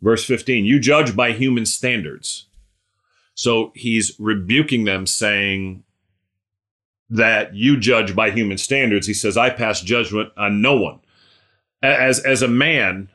Verse 0.03 0.25
15, 0.25 0.65
you 0.65 0.79
judge 0.79 1.17
by 1.17 1.33
human 1.33 1.65
standards. 1.65 2.47
So 3.35 3.73
he's 3.75 4.13
rebuking 4.19 4.85
them, 4.85 5.07
saying 5.07 5.85
that 7.09 7.55
you 7.55 7.79
judge 7.79 8.15
by 8.15 8.31
human 8.31 8.59
standards. 8.59 9.07
He 9.07 9.15
says, 9.15 9.37
I 9.37 9.51
pass 9.51 9.81
judgment 9.81 10.33
on 10.37 10.61
no 10.61 10.77
one. 10.77 11.01
As, 11.83 12.19
as 12.21 12.43
a 12.43 12.49
man, 12.49 13.09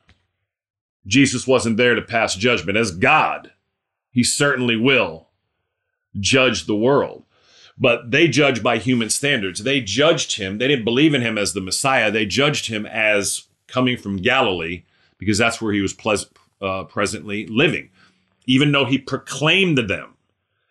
Jesus 1.05 1.47
wasn't 1.47 1.77
there 1.77 1.95
to 1.95 2.01
pass 2.01 2.35
judgment. 2.35 2.77
As 2.77 2.91
God, 2.91 3.51
he 4.11 4.23
certainly 4.23 4.75
will 4.75 5.27
judge 6.19 6.65
the 6.65 6.75
world. 6.75 7.25
But 7.77 8.11
they 8.11 8.27
judge 8.27 8.61
by 8.61 8.77
human 8.77 9.09
standards. 9.09 9.63
They 9.63 9.81
judged 9.81 10.37
him. 10.37 10.57
They 10.57 10.67
didn't 10.67 10.85
believe 10.85 11.13
in 11.13 11.21
him 11.21 11.37
as 11.37 11.53
the 11.53 11.61
Messiah. 11.61 12.11
They 12.11 12.25
judged 12.25 12.67
him 12.67 12.85
as 12.85 13.47
coming 13.67 13.97
from 13.97 14.17
Galilee 14.17 14.83
because 15.17 15.37
that's 15.37 15.61
where 15.61 15.73
he 15.73 15.81
was 15.81 15.93
ples- 15.93 16.29
uh, 16.61 16.83
presently 16.83 17.47
living. 17.47 17.89
Even 18.45 18.71
though 18.71 18.85
he 18.85 18.97
proclaimed 18.97 19.77
to 19.77 19.83
them 19.83 20.15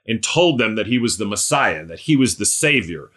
and 0.07 0.23
told 0.23 0.59
them 0.59 0.75
that 0.75 0.87
he 0.87 0.99
was 0.99 1.17
the 1.19 1.25
Messiah, 1.25 1.85
that 1.85 2.01
he 2.01 2.17
was 2.17 2.37
the 2.37 2.47
Savior, 2.47 3.11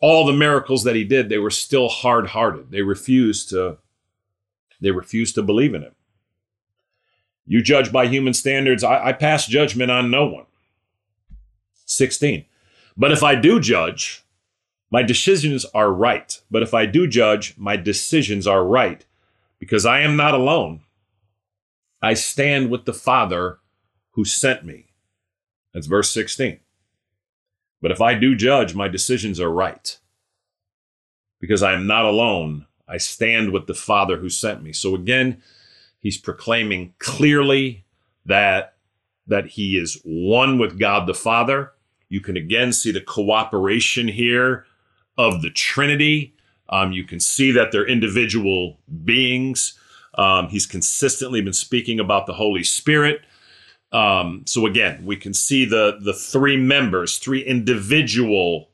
all 0.00 0.26
the 0.26 0.32
miracles 0.32 0.84
that 0.84 0.96
he 0.96 1.04
did, 1.04 1.28
they 1.28 1.38
were 1.38 1.50
still 1.50 1.88
hard 1.88 2.28
hearted. 2.28 2.70
They 2.70 2.82
refused 2.82 3.50
to. 3.50 3.78
They 4.80 4.90
refused 4.90 5.36
to 5.36 5.42
believe 5.42 5.74
in 5.74 5.82
him. 5.82 5.94
You 7.46 7.62
judge 7.62 7.92
by 7.92 8.08
human 8.08 8.34
standards. 8.34 8.82
I, 8.82 9.08
I 9.08 9.12
pass 9.12 9.46
judgment 9.46 9.90
on 9.90 10.10
no 10.10 10.26
one. 10.26 10.46
16. 11.86 12.44
But 12.96 13.12
if 13.12 13.22
I 13.22 13.34
do 13.34 13.60
judge, 13.60 14.24
my 14.90 15.02
decisions 15.02 15.64
are 15.66 15.92
right. 15.92 16.40
But 16.50 16.62
if 16.62 16.74
I 16.74 16.86
do 16.86 17.06
judge, 17.06 17.54
my 17.56 17.76
decisions 17.76 18.46
are 18.46 18.64
right 18.64 19.04
because 19.58 19.86
I 19.86 20.00
am 20.00 20.16
not 20.16 20.34
alone. 20.34 20.80
I 22.02 22.14
stand 22.14 22.70
with 22.70 22.84
the 22.84 22.92
Father 22.92 23.58
who 24.10 24.24
sent 24.24 24.64
me. 24.64 24.86
That's 25.72 25.86
verse 25.86 26.10
16. 26.10 26.60
But 27.80 27.90
if 27.90 28.00
I 28.00 28.14
do 28.14 28.34
judge, 28.34 28.74
my 28.74 28.88
decisions 28.88 29.40
are 29.40 29.50
right 29.50 29.98
because 31.40 31.62
I 31.62 31.72
am 31.72 31.86
not 31.86 32.04
alone. 32.04 32.66
I 32.86 32.98
stand 32.98 33.52
with 33.52 33.66
the 33.66 33.74
Father 33.74 34.18
who 34.18 34.28
sent 34.28 34.62
me. 34.62 34.72
So 34.72 34.94
again, 34.94 35.42
He's 36.02 36.18
proclaiming 36.18 36.94
clearly 36.98 37.84
that, 38.26 38.74
that 39.28 39.46
he 39.46 39.78
is 39.78 40.00
one 40.04 40.58
with 40.58 40.78
God 40.78 41.06
the 41.06 41.14
Father. 41.14 41.72
You 42.12 42.20
can 42.20 42.36
again 42.36 42.74
see 42.74 42.92
the 42.92 43.00
cooperation 43.00 44.06
here 44.06 44.66
of 45.16 45.40
the 45.40 45.48
Trinity. 45.48 46.34
Um, 46.68 46.92
you 46.92 47.04
can 47.04 47.18
see 47.20 47.50
that 47.52 47.72
they're 47.72 47.88
individual 47.88 48.78
beings. 49.06 49.78
Um, 50.18 50.48
he's 50.48 50.66
consistently 50.66 51.40
been 51.40 51.54
speaking 51.54 51.98
about 51.98 52.26
the 52.26 52.34
Holy 52.34 52.64
Spirit. 52.64 53.22
Um, 53.92 54.42
so 54.46 54.66
again, 54.66 55.06
we 55.06 55.16
can 55.16 55.32
see 55.32 55.64
the 55.64 55.98
the 56.02 56.12
three 56.12 56.58
members, 56.58 57.16
three 57.16 57.42
individual 57.42 58.68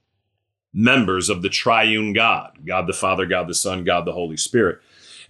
members 0.73 1.29
of 1.29 1.43
the 1.43 1.49
triune 1.49 2.15
God: 2.15 2.59
God 2.67 2.89
the 2.89 2.93
Father, 2.93 3.25
God 3.25 3.47
the 3.47 3.55
Son, 3.55 3.85
God 3.85 4.05
the 4.05 4.13
Holy 4.15 4.37
Spirit. 4.37 4.81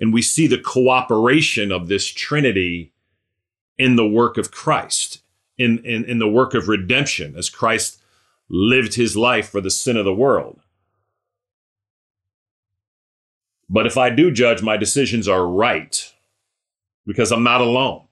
And 0.00 0.14
we 0.14 0.22
see 0.22 0.46
the 0.46 0.56
cooperation 0.56 1.70
of 1.70 1.88
this 1.88 2.06
Trinity 2.06 2.90
in 3.76 3.96
the 3.96 4.08
work 4.08 4.38
of 4.38 4.50
Christ, 4.50 5.20
in, 5.58 5.78
in, 5.84 6.06
in 6.06 6.18
the 6.18 6.28
work 6.28 6.54
of 6.54 6.68
redemption, 6.68 7.34
as 7.36 7.50
Christ 7.50 7.97
lived 8.48 8.94
his 8.94 9.16
life 9.16 9.48
for 9.48 9.60
the 9.60 9.70
sin 9.70 9.96
of 9.96 10.04
the 10.04 10.14
world. 10.14 10.60
But 13.68 13.86
if 13.86 13.98
I 13.98 14.10
do 14.10 14.30
judge, 14.30 14.62
my 14.62 14.76
decisions 14.76 15.28
are 15.28 15.46
right 15.46 16.12
because 17.06 17.30
I'm 17.30 17.42
not 17.42 17.60
alone. 17.60 18.04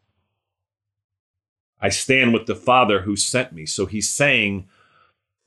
I 1.81 1.89
stand 1.89 2.33
with 2.33 2.47
the 2.47 2.55
Father 2.55 3.01
who 3.03 3.17
sent 3.17 3.53
me. 3.53 3.67
So 3.67 3.87
he's 3.87 4.11
saying 4.11 4.67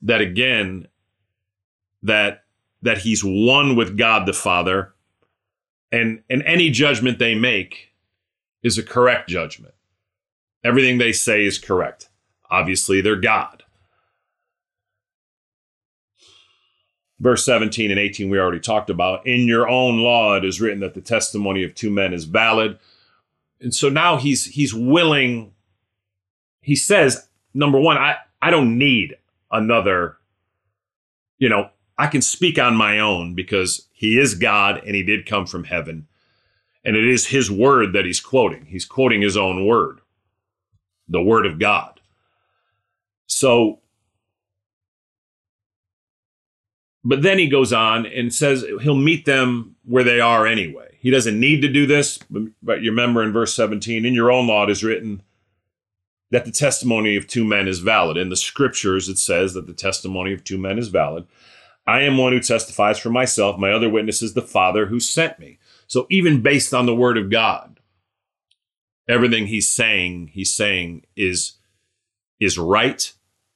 that 0.01 0.21
again, 0.21 0.87
that 2.01 2.43
that 2.81 2.99
he's 2.99 3.23
one 3.23 3.75
with 3.75 3.97
God 3.97 4.25
the 4.25 4.33
Father 4.33 4.93
and 5.91 6.23
and 6.29 6.43
any 6.43 6.69
judgment 6.69 7.19
they 7.19 7.35
make 7.35 7.93
is 8.63 8.77
a 8.77 8.83
correct 8.83 9.29
judgment. 9.29 9.73
Everything 10.63 10.97
they 10.97 11.11
say 11.11 11.45
is 11.45 11.57
correct. 11.57 12.09
Obviously, 12.49 13.01
they're 13.01 13.15
God. 13.15 13.63
Verse 17.19 17.43
17 17.45 17.91
and 17.91 17.99
18, 17.99 18.29
we 18.29 18.39
already 18.39 18.61
talked 18.61 18.89
about. 18.89 19.25
In 19.27 19.47
your 19.47 19.67
own 19.67 19.99
law, 19.99 20.35
it 20.35 20.45
is 20.45 20.61
written 20.61 20.79
that 20.79 20.93
the 20.93 21.01
testimony 21.01 21.63
of 21.63 21.75
two 21.75 21.89
men 21.89 22.13
is 22.13 22.25
valid. 22.25 22.79
And 23.59 23.75
so 23.75 23.89
now 23.89 24.17
he's 24.17 24.45
he's 24.45 24.73
willing, 24.73 25.53
he 26.61 26.75
says, 26.75 27.27
number 27.53 27.79
one, 27.79 27.97
I, 27.97 28.15
I 28.41 28.51
don't 28.51 28.77
need 28.77 29.17
another, 29.51 30.17
you 31.37 31.49
know, 31.49 31.69
I 31.97 32.07
can 32.07 32.21
speak 32.21 32.57
on 32.57 32.75
my 32.75 32.99
own 32.99 33.35
because 33.35 33.87
he 33.91 34.17
is 34.17 34.33
God 34.33 34.81
and 34.85 34.95
he 34.95 35.03
did 35.03 35.25
come 35.25 35.45
from 35.45 35.65
heaven. 35.65 36.07
And 36.85 36.95
it 36.95 37.05
is 37.05 37.27
his 37.27 37.51
word 37.51 37.91
that 37.91 38.05
he's 38.05 38.21
quoting. 38.21 38.65
He's 38.65 38.85
quoting 38.85 39.21
his 39.21 39.35
own 39.35 39.65
word, 39.67 39.99
the 41.09 41.21
word 41.21 41.45
of 41.45 41.59
God. 41.59 41.99
So, 43.27 43.79
but 47.03 47.21
then 47.21 47.39
he 47.39 47.47
goes 47.47 47.71
on 47.71 48.05
and 48.05 48.33
says 48.33 48.65
he'll 48.81 48.95
meet 48.95 49.25
them 49.25 49.75
where 49.85 50.03
they 50.03 50.19
are 50.19 50.45
anyway. 50.45 50.97
He 50.99 51.09
doesn't 51.09 51.39
need 51.39 51.61
to 51.61 51.69
do 51.69 51.85
this, 51.85 52.19
but 52.61 52.81
you 52.81 52.91
remember 52.91 53.23
in 53.23 53.31
verse 53.31 53.53
17, 53.55 54.05
in 54.05 54.13
your 54.13 54.31
own 54.31 54.47
law 54.47 54.63
it 54.63 54.69
is 54.69 54.83
written 54.83 55.21
that 56.31 56.45
the 56.45 56.51
testimony 56.51 57.15
of 57.15 57.25
two 57.25 57.45
men 57.45 57.67
is 57.67 57.79
valid. 57.79 58.17
In 58.17 58.29
the 58.29 58.35
scriptures, 58.35 59.09
it 59.09 59.17
says 59.17 59.53
that 59.53 59.65
the 59.65 59.73
testimony 59.73 60.33
of 60.33 60.43
two 60.43 60.57
men 60.57 60.77
is 60.77 60.89
valid. 60.89 61.25
I 61.87 62.01
am 62.01 62.17
one 62.17 62.33
who 62.33 62.39
testifies 62.39 62.99
for 62.99 63.09
myself. 63.09 63.57
My 63.57 63.71
other 63.71 63.89
witness 63.89 64.21
is 64.21 64.33
the 64.33 64.41
Father 64.41 64.87
who 64.87 64.99
sent 64.99 65.39
me. 65.39 65.57
So 65.87 66.05
even 66.09 66.41
based 66.41 66.73
on 66.73 66.85
the 66.85 66.95
word 66.95 67.17
of 67.17 67.31
God, 67.31 67.79
everything 69.07 69.47
he's 69.47 69.69
saying, 69.69 70.31
he's 70.33 70.53
saying 70.53 71.05
is, 71.15 71.53
is 72.39 72.59
right 72.59 73.11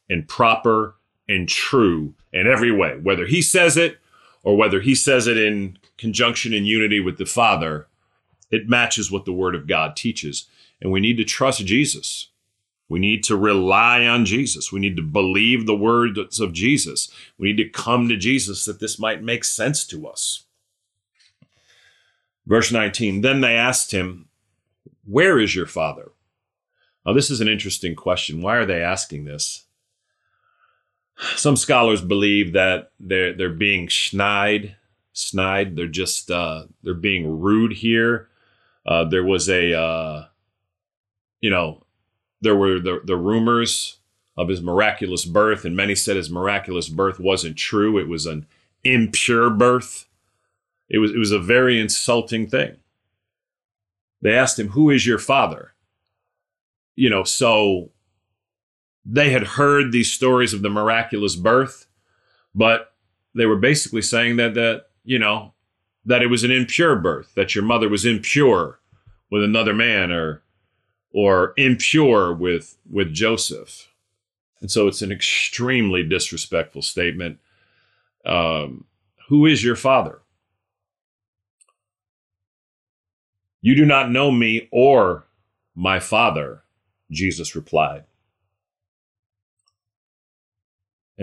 and 0.10 0.28
proper 0.28 0.96
and 1.28 1.48
true 1.48 2.14
in 2.32 2.48
every 2.48 2.72
way. 2.72 2.98
Whether 3.02 3.26
he 3.26 3.42
says 3.42 3.78
it 3.78 4.00
or 4.44 4.58
whether 4.58 4.82
he 4.82 4.96
says 4.96 5.28
it 5.28 5.38
in 5.38 5.78
conjunction 5.98 6.54
and 6.54 6.68
unity 6.68 7.00
with 7.00 7.18
the 7.18 7.26
Father, 7.26 7.88
it 8.52 8.70
matches 8.70 9.12
what 9.12 9.26
the 9.26 9.34
word 9.34 9.56
of 9.56 9.68
God 9.68 9.96
teaches. 9.96 10.48
And 10.82 10.92
we 10.92 11.00
need 11.00 11.18
to 11.18 11.24
trust 11.24 11.66
Jesus. 11.66 12.30
We 12.90 13.00
need 13.00 13.24
to 13.24 13.38
rely 13.38 14.06
on 14.06 14.26
Jesus. 14.26 14.72
We 14.72 14.80
need 14.80 14.98
to 14.98 15.02
believe 15.02 15.66
the 15.66 15.76
words 15.76 16.40
of 16.40 16.54
Jesus. 16.54 17.10
We 17.38 17.48
need 17.48 17.64
to 17.64 17.70
come 17.70 18.10
to 18.10 18.18
Jesus 18.18 18.66
that 18.66 18.80
this 18.80 19.00
might 19.00 19.24
make 19.24 19.44
sense 19.44 19.88
to 19.88 20.08
us. 20.08 20.44
Verse 22.46 22.72
19 22.72 23.22
Then 23.22 23.42
they 23.42 23.56
asked 23.56 23.92
him, 23.92 24.28
Where 25.06 25.40
is 25.40 25.56
your 25.56 25.66
father? 25.66 26.12
Now, 27.06 27.14
this 27.14 27.32
is 27.32 27.42
an 27.42 27.48
interesting 27.48 27.96
question. 27.96 28.42
Why 28.42 28.58
are 28.58 28.66
they 28.66 28.82
asking 28.82 29.26
this? 29.26 29.66
Some 31.36 31.56
scholars 31.56 32.02
believe 32.02 32.54
that 32.54 32.92
they're, 33.00 33.34
they're 33.34 33.50
being 33.50 33.90
snide, 33.90 34.76
snide. 35.14 35.76
They're 35.76 35.88
just, 35.88 36.32
uh, 36.32 36.66
they're 36.82 36.94
being 36.94 37.40
rude 37.40 37.74
here. 37.74 38.30
Uh, 38.86 39.06
there 39.06 39.24
was 39.24 39.48
a, 39.50 39.74
uh, 39.74 40.26
you 41.40 41.50
know, 41.50 41.84
there 42.42 42.56
were 42.56 42.80
the, 42.80 43.02
the 43.06 43.16
rumors 43.16 43.98
of 44.36 44.50
his 44.50 44.62
miraculous 44.62 45.26
birth, 45.26 45.64
and 45.64 45.76
many 45.76 45.96
said 45.96 46.16
his 46.16 46.30
miraculous 46.30 46.90
birth 46.90 47.20
wasn't 47.20 47.56
true. 47.58 47.98
It 47.98 48.08
was 48.08 48.26
an 48.26 48.46
impure 48.84 49.50
birth. 49.50 50.08
It 50.90 50.98
was, 50.98 51.12
it 51.12 51.18
was 51.18 51.32
a 51.32 51.40
very 51.40 51.80
insulting 51.80 52.48
thing. 52.48 52.78
They 54.22 54.34
asked 54.34 54.60
him, 54.60 54.70
Who 54.70 54.90
is 54.90 55.06
your 55.06 55.20
father? 55.20 55.74
You 56.96 57.10
know, 57.10 57.24
so 57.24 57.90
they 59.06 59.32
had 59.32 59.44
heard 59.44 59.92
these 59.92 60.12
stories 60.12 60.54
of 60.54 60.62
the 60.62 60.70
miraculous 60.70 61.36
birth, 61.36 61.88
but 62.56 62.94
they 63.36 63.46
were 63.46 63.58
basically 63.58 64.02
saying 64.02 64.38
that 64.38 64.54
that, 64.54 64.86
you 65.04 65.20
know, 65.20 65.54
that 66.06 66.22
it 66.22 66.28
was 66.28 66.44
an 66.44 66.52
impure 66.52 66.96
birth, 66.96 67.34
that 67.36 67.56
your 67.56 67.64
mother 67.64 67.90
was 67.90 68.06
impure 68.06 68.80
with 69.30 69.44
another 69.44 69.74
man 69.74 70.12
or 70.12 70.44
or 71.12 71.54
impure 71.58 72.34
with 72.34 72.78
with 72.90 73.14
Joseph. 73.14 73.90
And 74.62 74.72
so 74.72 74.88
it's 74.88 75.02
an 75.02 75.12
extremely 75.12 76.04
disrespectful 76.04 76.82
statement. 76.82 77.40
Um, 78.26 78.86
who 79.28 79.46
is 79.46 79.64
your 79.64 79.76
father? 79.76 80.22
You 83.62 83.76
do 83.76 83.86
not 83.86 84.12
know 84.12 84.32
me 84.32 84.70
or 84.72 85.26
my 85.76 86.00
father, 86.00 86.64
Jesus 87.12 87.56
replied. 87.56 88.04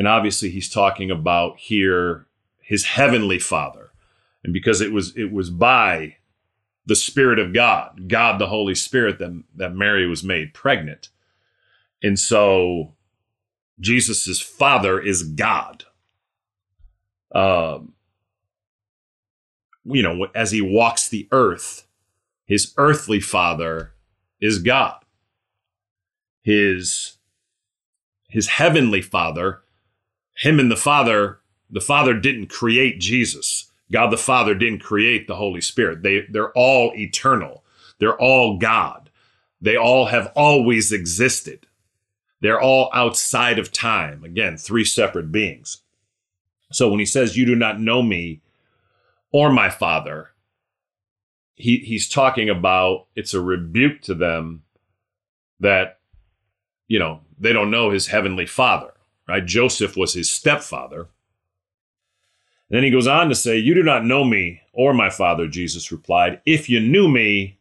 And 0.00 0.08
obviously 0.08 0.48
he's 0.48 0.70
talking 0.70 1.10
about 1.10 1.58
here 1.58 2.24
his 2.62 2.86
heavenly 2.86 3.38
father. 3.38 3.90
And 4.42 4.50
because 4.50 4.80
it 4.80 4.94
was 4.94 5.14
it 5.14 5.30
was 5.30 5.50
by 5.50 6.16
the 6.86 6.96
Spirit 6.96 7.38
of 7.38 7.52
God, 7.52 8.08
God 8.08 8.38
the 8.38 8.46
Holy 8.46 8.74
Spirit, 8.74 9.18
that, 9.18 9.44
that 9.56 9.74
Mary 9.74 10.06
was 10.06 10.24
made 10.24 10.54
pregnant. 10.54 11.10
And 12.02 12.18
so 12.18 12.94
Jesus' 13.78 14.40
father 14.40 14.98
is 14.98 15.22
God. 15.22 15.84
Um, 17.34 17.92
you 19.84 20.02
know, 20.02 20.28
as 20.34 20.50
he 20.50 20.62
walks 20.62 21.10
the 21.10 21.28
earth, 21.30 21.86
his 22.46 22.72
earthly 22.78 23.20
father 23.20 23.92
is 24.40 24.60
God. 24.60 25.04
His, 26.40 27.18
his 28.30 28.46
heavenly 28.46 29.02
father, 29.02 29.60
him 30.40 30.58
and 30.58 30.70
the 30.70 30.76
father, 30.76 31.38
the 31.70 31.80
father 31.80 32.14
didn't 32.14 32.48
create 32.48 32.98
Jesus. 32.98 33.70
God 33.92 34.10
the 34.10 34.16
Father 34.16 34.54
didn't 34.54 34.80
create 34.80 35.26
the 35.26 35.36
Holy 35.36 35.60
Spirit. 35.60 36.02
They, 36.02 36.22
they're 36.30 36.52
all 36.52 36.92
eternal. 36.94 37.64
They're 37.98 38.18
all 38.18 38.56
God. 38.58 39.10
They 39.60 39.76
all 39.76 40.06
have 40.06 40.32
always 40.36 40.92
existed. 40.92 41.66
They're 42.40 42.60
all 42.60 42.90
outside 42.94 43.58
of 43.58 43.72
time. 43.72 44.24
Again, 44.24 44.56
three 44.56 44.84
separate 44.84 45.32
beings. 45.32 45.78
So 46.72 46.88
when 46.88 47.00
he 47.00 47.06
says, 47.06 47.36
You 47.36 47.44
do 47.44 47.56
not 47.56 47.80
know 47.80 48.02
me 48.02 48.40
or 49.32 49.52
my 49.52 49.68
Father, 49.68 50.30
he, 51.54 51.78
he's 51.78 52.08
talking 52.08 52.48
about 52.48 53.06
it's 53.16 53.34
a 53.34 53.40
rebuke 53.40 54.00
to 54.02 54.14
them 54.14 54.62
that, 55.58 55.98
you 56.88 56.98
know, 56.98 57.20
they 57.38 57.52
don't 57.52 57.70
know 57.70 57.90
his 57.90 58.06
heavenly 58.06 58.46
Father, 58.46 58.92
right? 59.30 59.46
Joseph 59.46 59.96
was 59.96 60.14
his 60.14 60.30
stepfather 60.30 61.08
and 62.70 62.76
then 62.76 62.84
he 62.84 62.90
goes 62.90 63.08
on 63.08 63.28
to 63.28 63.34
say, 63.34 63.58
You 63.58 63.74
do 63.74 63.82
not 63.82 64.04
know 64.04 64.24
me 64.24 64.62
or 64.72 64.94
my 64.94 65.10
Father, 65.10 65.48
Jesus 65.48 65.90
replied. 65.90 66.40
If 66.46 66.68
you 66.68 66.78
knew 66.78 67.08
me, 67.08 67.58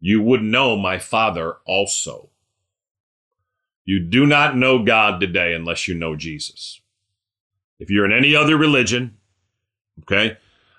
you 0.00 0.22
would 0.22 0.42
know 0.42 0.76
my 0.76 0.98
Father 0.98 1.56
also. 1.66 2.30
You 3.84 4.00
do 4.00 4.26
not 4.26 4.56
know 4.56 4.82
God 4.82 5.20
today 5.20 5.54
unless 5.54 5.86
you 5.86 5.94
know 5.94 6.16
Jesus. 6.16 6.80
If 7.78 7.90
you're 7.90 8.06
in 8.06 8.12
any 8.12 8.34
other 8.34 8.56
religion, 8.56 9.18
okay, 10.02 10.38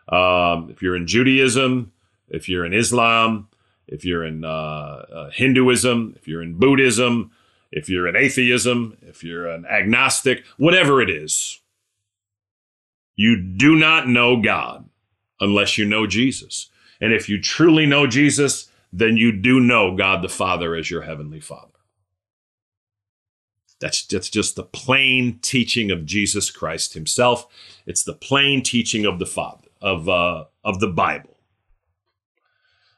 um, 0.10 0.72
if 0.72 0.82
you're 0.82 0.96
in 0.96 1.06
Judaism, 1.06 1.94
if 2.30 2.50
you're 2.50 2.66
in 2.66 2.74
Islam, 2.74 3.50
if 3.88 4.04
you're 4.04 4.26
in 4.26 4.44
uh, 4.44 4.48
uh, 4.48 5.30
Hinduism, 5.30 6.16
if 6.18 6.28
you're 6.28 6.42
in 6.42 6.58
Buddhism, 6.58 7.32
if 7.71 7.89
you're 7.89 8.08
an 8.08 8.15
atheism, 8.15 8.97
if 9.01 9.23
you're 9.23 9.47
an 9.47 9.65
agnostic, 9.65 10.43
whatever 10.58 11.01
it 11.01 11.10
is, 11.10 11.60
you 13.15 13.41
do 13.41 13.75
not 13.75 14.08
know 14.08 14.41
God 14.41 14.89
unless 15.39 15.77
you 15.77 15.86
know 15.86 16.08
Jesus. 16.08 16.69
And 17.01 17.13
if 17.13 17.27
you 17.27 17.41
truly 17.41 17.86
know 17.86 18.08
Jesus, 18.08 18.69
then 18.93 19.17
you 19.17 19.32
do 19.32 19.60
know 19.60 19.95
God 19.95 20.21
the 20.21 20.30
Father 20.30 20.75
as 20.75 20.89
your 20.89 21.01
heavenly 21.01 21.39
Father. 21.39 21.71
That's, 23.80 24.06
that's 24.08 24.30
just 24.30 24.56
the 24.56 24.63
plain 24.63 25.39
teaching 25.41 25.91
of 25.91 26.06
Jesus 26.06 26.49
Christ 26.49 26.93
himself. 26.93 27.47
It's 27.86 28.03
the 28.03 28.13
plain 28.13 28.63
teaching 28.63 29.06
of 29.06 29.19
the 29.19 29.25
Father, 29.25 29.67
of, 29.82 30.10
uh, 30.10 30.45
of 30.63 30.80
the 30.80 30.88
Bible. 30.88 31.38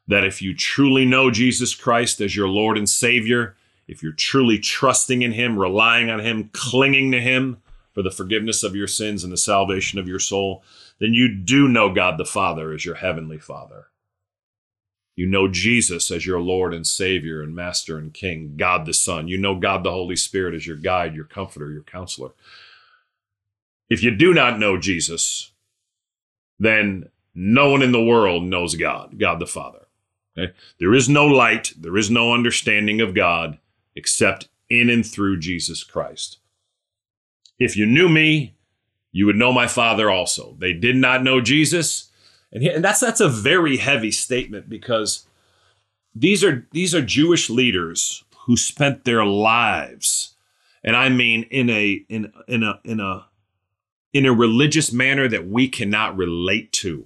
That 0.07 0.23
if 0.23 0.41
you 0.41 0.55
truly 0.55 1.05
know 1.05 1.31
Jesus 1.31 1.75
Christ 1.75 2.21
as 2.21 2.35
your 2.35 2.47
Lord 2.47 2.77
and 2.77 2.89
Savior, 2.89 3.57
if 3.89 4.03
you're 4.03 4.13
truly 4.13 4.59
trusting 4.59 5.23
in 5.23 5.31
Him, 5.31 5.57
relying 5.57 6.09
on 6.09 6.19
Him, 6.19 6.49
clinging 6.53 7.11
to 7.11 7.19
Him, 7.19 7.57
for 7.93 8.03
the 8.03 8.11
forgiveness 8.11 8.63
of 8.63 8.75
your 8.75 8.87
sins 8.87 9.23
and 9.23 9.33
the 9.33 9.37
salvation 9.37 9.99
of 9.99 10.07
your 10.07 10.19
soul, 10.19 10.63
then 10.99 11.13
you 11.13 11.35
do 11.35 11.67
know 11.67 11.93
God 11.93 12.17
the 12.17 12.23
Father 12.23 12.71
as 12.71 12.85
your 12.85 12.95
heavenly 12.95 13.39
Father. 13.39 13.87
You 15.15 15.27
know 15.27 15.49
Jesus 15.49 16.11
as 16.11 16.25
your 16.25 16.39
Lord 16.39 16.73
and 16.73 16.87
Savior 16.87 17.41
and 17.41 17.53
Master 17.53 17.97
and 17.97 18.13
King, 18.13 18.53
God 18.55 18.85
the 18.85 18.93
Son. 18.93 19.27
You 19.27 19.37
know 19.37 19.59
God 19.59 19.83
the 19.83 19.91
Holy 19.91 20.15
Spirit 20.15 20.53
as 20.53 20.65
your 20.65 20.77
guide, 20.77 21.13
your 21.13 21.25
comforter, 21.25 21.71
your 21.71 21.83
counselor. 21.83 22.29
If 23.89 24.01
you 24.01 24.15
do 24.15 24.33
not 24.33 24.59
know 24.59 24.77
Jesus, 24.77 25.51
then 26.57 27.09
no 27.35 27.71
one 27.71 27.81
in 27.81 27.91
the 27.91 28.01
world 28.01 28.43
knows 28.43 28.75
God, 28.75 29.19
God 29.19 29.39
the 29.39 29.47
Father. 29.47 29.87
Okay? 30.37 30.53
There 30.79 30.93
is 30.93 31.09
no 31.09 31.25
light, 31.25 31.73
there 31.77 31.97
is 31.97 32.09
no 32.09 32.33
understanding 32.33 33.01
of 33.01 33.13
God 33.13 33.57
except 33.99 34.47
in 34.69 34.89
and 34.89 35.05
through 35.05 35.37
Jesus 35.39 35.83
Christ. 35.83 36.37
If 37.59 37.75
you 37.75 37.85
knew 37.85 38.07
me, 38.07 38.55
you 39.11 39.25
would 39.25 39.35
know 39.35 39.51
my 39.51 39.67
Father 39.67 40.09
also. 40.09 40.55
They 40.57 40.71
did 40.71 40.95
not 40.95 41.21
know 41.21 41.41
Jesus. 41.41 42.09
And, 42.53 42.63
he, 42.63 42.69
and 42.69 42.83
that's 42.83 43.01
that's 43.01 43.19
a 43.19 43.27
very 43.27 43.75
heavy 43.75 44.11
statement 44.11 44.69
because 44.69 45.27
these 46.15 46.43
are 46.45 46.65
these 46.71 46.95
are 46.95 47.01
Jewish 47.01 47.49
leaders 47.49 48.23
who 48.45 48.55
spent 48.55 49.03
their 49.03 49.25
lives, 49.25 50.35
and 50.81 50.95
I 50.95 51.09
mean 51.09 51.43
in 51.51 51.69
a 51.69 52.05
in 52.07 52.31
in 52.47 52.63
a 52.63 52.79
in 52.85 53.01
a 53.01 53.27
in 54.13 54.25
a 54.25 54.33
religious 54.33 54.93
manner 54.93 55.27
that 55.27 55.47
we 55.47 55.67
cannot 55.67 56.15
relate 56.15 56.71
to. 56.71 57.05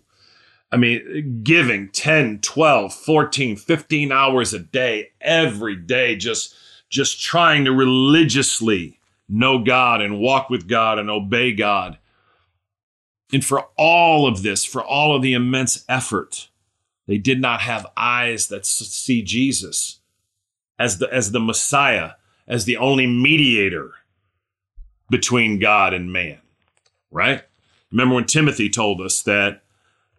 I 0.72 0.78
mean, 0.78 1.42
giving 1.44 1.90
10, 1.90 2.40
12, 2.40 2.92
14, 2.92 3.56
15 3.58 4.12
hours 4.12 4.56
a 4.56 4.60
day, 4.60 5.12
every 5.22 5.76
day, 5.76 6.16
just, 6.16 6.56
just 6.94 7.20
trying 7.20 7.66
to 7.66 7.72
religiously 7.72 9.00
know 9.28 9.58
God 9.58 10.00
and 10.00 10.20
walk 10.20 10.52
with 10.52 10.68
God 10.68 11.00
and 11.00 11.10
obey 11.10 11.52
God. 11.52 11.98
And 13.34 13.44
for 13.44 13.66
all 13.76 14.28
of 14.28 14.44
this, 14.44 14.64
for 14.64 14.84
all 14.84 15.16
of 15.16 15.24
the 15.24 15.34
immense 15.34 15.84
effort, 15.90 16.50
they 17.08 17.18
did 17.18 17.42
not 17.42 17.62
have 17.62 17.88
eyes 17.98 18.48
that 18.50 18.68
see 18.68 19.24
Jesus 19.24 20.02
as 20.78 21.00
the, 21.00 21.12
as 21.12 21.32
the 21.32 21.40
Messiah, 21.40 22.12
as 22.48 22.66
the 22.66 22.78
only 22.78 23.08
mediator 23.08 23.94
between 25.10 25.58
God 25.58 25.96
and 25.96 26.14
man, 26.14 26.42
right? 27.10 27.42
Remember 27.92 28.14
when 28.16 28.26
Timothy 28.26 28.70
told 28.70 29.02
us 29.02 29.24
that 29.24 29.62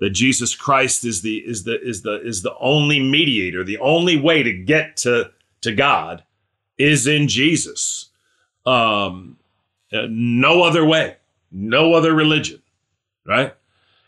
that 0.01 0.11
Jesus 0.11 0.57
Christ 0.57 1.05
is 1.05 1.23
the 1.23 1.39
is 1.39 1.63
the 1.63 1.81
is 1.81 2.03
the 2.03 2.21
is 2.21 2.43
the 2.43 2.57
only 2.59 2.99
mediator, 2.99 3.63
the 3.63 3.79
only 3.79 4.21
way 4.21 4.43
to 4.43 4.53
get 4.53 4.97
to 4.99 5.31
to 5.61 5.73
God 5.73 6.25
is 6.79 7.07
in 7.07 7.29
Jesus. 7.29 8.11
Um, 8.67 9.37
uh, 9.93 10.07
no 10.09 10.63
other 10.63 10.85
way, 10.85 11.17
no 11.53 11.95
other 11.95 12.15
religion, 12.15 12.63
right? 13.27 13.55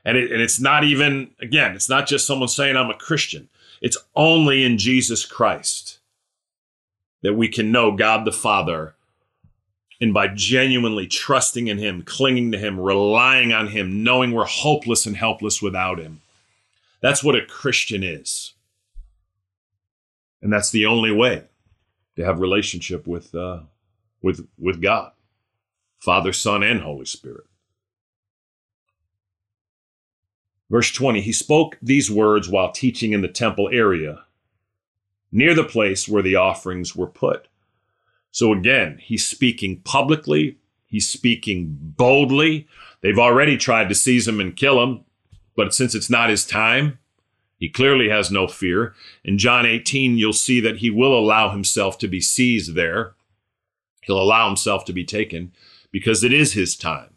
And, 0.04 0.16
it, 0.16 0.32
and 0.32 0.40
it's 0.40 0.60
not 0.60 0.84
even, 0.84 1.30
again, 1.40 1.74
it's 1.74 1.88
not 1.88 2.06
just 2.06 2.26
someone 2.26 2.48
saying 2.48 2.76
I'm 2.76 2.90
a 2.90 2.94
Christian. 2.94 3.48
It's 3.80 3.98
only 4.14 4.64
in 4.64 4.78
Jesus 4.78 5.26
Christ 5.26 5.98
that 7.22 7.34
we 7.34 7.48
can 7.48 7.72
know 7.72 7.92
God 7.92 8.24
the 8.24 8.32
Father. 8.32 8.94
And 10.00 10.12
by 10.12 10.28
genuinely 10.28 11.06
trusting 11.06 11.68
in 11.68 11.78
Him, 11.78 12.02
clinging 12.02 12.52
to 12.52 12.58
Him, 12.58 12.78
relying 12.78 13.52
on 13.52 13.68
Him, 13.68 14.04
knowing 14.04 14.32
we're 14.32 14.44
hopeless 14.44 15.06
and 15.06 15.16
helpless 15.16 15.62
without 15.62 15.98
Him. 15.98 16.20
That's 17.00 17.24
what 17.24 17.34
a 17.34 17.44
Christian 17.44 18.02
is. 18.02 18.52
And 20.42 20.52
that's 20.52 20.70
the 20.70 20.86
only 20.86 21.10
way 21.10 21.44
to 22.16 22.24
have 22.24 22.40
relationship 22.40 23.06
with, 23.06 23.34
uh, 23.34 23.60
with, 24.22 24.46
with 24.58 24.82
God, 24.82 25.12
Father, 25.98 26.32
Son, 26.32 26.62
and 26.62 26.80
Holy 26.80 27.04
Spirit. 27.04 27.44
Verse 30.68 30.90
20, 30.90 31.20
he 31.20 31.32
spoke 31.32 31.78
these 31.80 32.10
words 32.10 32.48
while 32.48 32.72
teaching 32.72 33.12
in 33.12 33.20
the 33.20 33.28
temple 33.28 33.68
area 33.72 34.24
near 35.30 35.54
the 35.54 35.64
place 35.64 36.08
where 36.08 36.22
the 36.22 36.34
offerings 36.34 36.96
were 36.96 37.06
put. 37.06 37.46
So 38.30 38.52
again, 38.52 38.98
he's 39.00 39.24
speaking 39.24 39.80
publicly, 39.80 40.58
he's 40.86 41.08
speaking 41.08 41.76
boldly. 41.80 42.66
They've 43.00 43.18
already 43.18 43.56
tried 43.56 43.88
to 43.88 43.94
seize 43.94 44.26
him 44.26 44.40
and 44.40 44.56
kill 44.56 44.82
him, 44.82 45.04
but 45.54 45.72
since 45.72 45.94
it's 45.94 46.10
not 46.10 46.30
his 46.30 46.44
time, 46.46 46.98
he 47.58 47.68
clearly 47.68 48.08
has 48.08 48.30
no 48.30 48.46
fear. 48.46 48.94
In 49.24 49.38
John 49.38 49.64
18, 49.64 50.18
you'll 50.18 50.32
see 50.32 50.60
that 50.60 50.78
he 50.78 50.90
will 50.90 51.18
allow 51.18 51.50
himself 51.50 51.98
to 51.98 52.08
be 52.08 52.20
seized 52.20 52.74
there. 52.74 53.14
He'll 54.02 54.20
allow 54.20 54.46
himself 54.46 54.84
to 54.86 54.92
be 54.92 55.04
taken 55.04 55.52
because 55.90 56.22
it 56.22 56.32
is 56.32 56.52
his 56.52 56.76
time. 56.76 57.14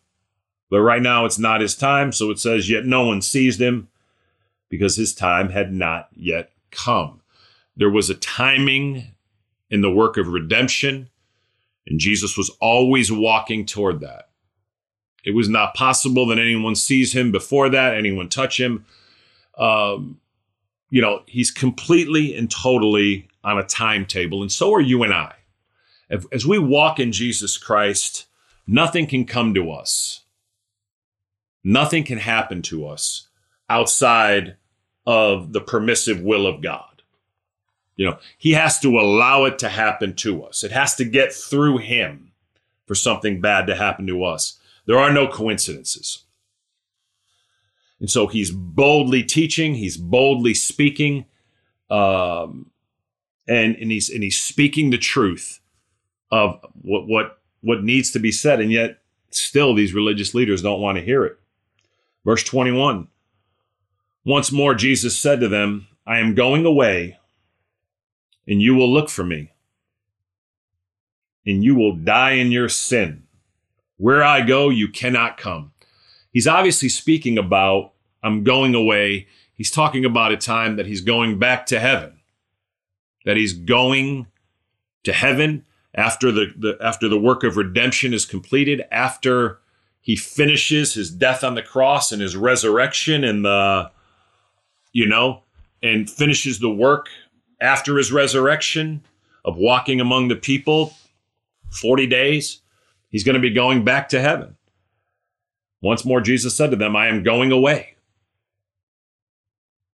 But 0.69 0.82
right 0.82 1.02
now 1.02 1.25
it's 1.25 1.39
not 1.39 1.62
his 1.62 1.75
time, 1.75 2.12
so 2.12 2.30
it 2.30 2.39
says, 2.39 2.69
Yet 2.69 2.86
no 2.86 3.06
one 3.06 3.21
seized 3.21 3.60
him 3.60 3.89
because 4.69 4.95
his 4.95 5.13
time 5.13 5.49
had 5.49 5.73
not 5.73 6.10
yet 6.15 6.52
come. 6.71 7.21
There 7.75 7.89
was 7.89 8.10
a 8.10 8.15
timing 8.15 9.15
in 9.69 9.82
the 9.82 9.91
work 9.91 10.17
of 10.17 10.28
redemption, 10.28 11.10
and 11.86 11.99
Jesus 11.99 12.38
was 12.38 12.49
always 12.62 13.12
walking 13.12 13.65
toward 13.65 13.99
that. 14.02 14.30
It 15.25 15.32
was 15.32 15.49
not 15.49 15.73
possible 15.73 16.25
that 16.28 16.39
anyone 16.39 16.75
seize 16.75 17.13
him 17.13 17.32
before 17.32 17.69
that, 17.69 17.95
anyone 17.95 18.30
touch 18.30 18.60
him. 18.60 18.86
Um, 19.58 20.19
you 20.89 21.02
know, 21.02 21.23
he's 21.28 21.52
completely 21.52 22.36
and 22.36 22.49
totally 22.49 23.28
on 23.43 23.58
a 23.58 23.63
timetable, 23.63 24.41
and 24.41 24.52
so 24.52 24.73
are 24.73 24.82
you 24.82 25.04
and 25.04 25.13
I. 25.13 25.36
As 26.32 26.45
we 26.45 26.58
walk 26.58 26.99
in 26.99 27.12
Jesus 27.12 27.58
Christ, 27.58 28.25
nothing 28.65 29.06
can 29.06 29.25
come 29.25 29.54
to 29.54 29.71
us 29.71 30.19
Nothing 31.63 32.04
can 32.04 32.19
happen 32.19 32.62
to 32.63 32.88
us 32.88 33.28
outside 33.69 34.56
of 35.06 35.54
the 35.54 35.62
permissive 35.62 36.21
will 36.21 36.47
of 36.47 36.62
God. 36.62 37.04
You 37.95 38.06
know, 38.06 38.17
He 38.38 38.54
has 38.54 38.80
to 38.80 38.99
allow 38.99 39.45
it 39.45 39.60
to 39.60 39.69
happen 39.69 40.15
to 40.15 40.43
us, 40.43 40.63
it 40.63 40.71
has 40.71 40.95
to 40.95 41.06
get 41.06 41.34
through 41.34 41.80
Him 41.80 42.32
for 42.86 42.95
something 42.95 43.41
bad 43.41 43.67
to 43.67 43.75
happen 43.75 44.08
to 44.08 44.23
us. 44.23 44.58
There 44.86 44.97
are 44.97 45.12
no 45.12 45.28
coincidences. 45.28 46.23
And 48.00 48.10
so 48.10 48.28
he's 48.28 48.52
boldly 48.52 49.24
teaching, 49.24 49.76
he's 49.76 49.98
boldly 49.98 50.54
speaking, 50.54 51.26
um, 51.90 52.72
and, 53.48 53.76
and 53.76 53.92
he's 53.92 54.10
and 54.10 54.24
he's 54.24 54.40
speaking 54.40 54.90
the 54.90 54.98
truth 54.98 55.60
of 56.32 56.64
what 56.82 57.08
what 57.08 57.40
what 57.62 57.84
needs 57.84 58.12
to 58.12 58.20
be 58.20 58.32
said, 58.32 58.62
and 58.62 58.72
yet 58.72 59.00
still 59.32 59.74
these 59.74 59.94
religious 59.94 60.34
leaders 60.34 60.62
don't 60.62 60.82
want 60.82 60.98
to 60.98 61.04
hear 61.04 61.26
it. 61.26 61.38
Verse 62.26 62.44
21 62.44 63.08
Once 64.24 64.52
more, 64.52 64.74
Jesus 64.76 65.18
said 65.18 65.40
to 65.42 65.48
them, 65.48 65.88
I 66.06 66.20
am 66.20 66.36
going 66.36 66.66
away, 66.66 67.18
and 68.48 68.62
you 68.62 68.76
will 68.76 68.92
look 68.92 69.10
for 69.10 69.24
me, 69.24 69.52
and 71.46 71.64
you 71.64 71.76
will 71.76 71.96
die 71.96 72.32
in 72.32 72.52
your 72.52 72.70
sin. 72.70 73.24
Where 73.98 74.24
I 74.24 74.42
go, 74.42 74.70
you 74.70 74.88
cannot 74.88 75.38
come. 75.38 75.74
He's 76.32 76.48
obviously 76.48 76.89
speaking 76.89 77.38
about, 77.38 77.94
I'm 78.24 78.44
going 78.44 78.76
away. 78.76 79.28
He's 79.54 79.72
talking 79.72 80.06
about 80.06 80.32
a 80.32 80.38
time 80.38 80.76
that 80.76 80.86
he's 80.86 81.02
going 81.02 81.39
back 81.39 81.65
to 81.68 81.80
heaven, 81.80 82.20
that 83.26 83.38
he's 83.38 83.54
going 83.54 84.28
to 85.04 85.13
heaven 85.13 85.65
after 85.96 86.32
the, 86.32 86.54
the 86.58 86.78
after 86.82 87.08
the 87.10 87.20
work 87.20 87.44
of 87.44 87.58
redemption 87.58 88.13
is 88.13 88.26
completed, 88.26 88.84
after 88.92 89.60
he 90.02 90.15
finishes 90.15 90.94
his 90.94 91.12
death 91.12 91.44
on 91.44 91.56
the 91.56 91.62
cross 91.62 92.12
and 92.12 92.22
his 92.22 92.36
resurrection 92.36 93.24
and 93.24 93.46
the 93.46 93.92
you 94.92 95.06
know 95.06 95.44
and 95.84 96.10
finishes 96.10 96.60
the 96.60 96.70
work 96.70 97.10
after 97.62 97.98
his 97.98 98.12
resurrection 98.12 99.04
of 99.46 99.58
walking 99.58 100.02
among 100.02 100.28
the 100.28 100.36
people 100.36 100.94
40 101.70 102.08
days 102.08 102.62
he's 103.10 103.24
going 103.24 103.36
to 103.36 103.42
be 103.42 103.52
going 103.52 103.84
back 103.84 104.10
to 104.10 104.20
heaven 104.20 104.56
once 105.82 106.06
more 106.06 106.22
jesus 106.22 106.56
said 106.56 106.72
to 106.72 106.76
them 106.76 106.96
i 106.96 107.08
am 107.08 107.24
going 107.24 107.52
away 107.52 107.96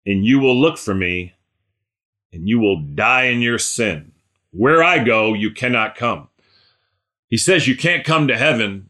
and 0.05 0.25
you 0.25 0.39
will 0.39 0.59
look 0.59 0.77
for 0.77 0.93
me 0.93 1.33
and 2.31 2.47
you 2.47 2.59
will 2.59 2.79
die 2.79 3.23
in 3.23 3.41
your 3.41 3.59
sin 3.59 4.11
where 4.51 4.83
i 4.83 5.03
go 5.03 5.33
you 5.33 5.51
cannot 5.51 5.95
come 5.95 6.27
he 7.27 7.37
says 7.37 7.67
you 7.67 7.75
can't 7.75 8.05
come 8.05 8.27
to 8.27 8.37
heaven 8.37 8.89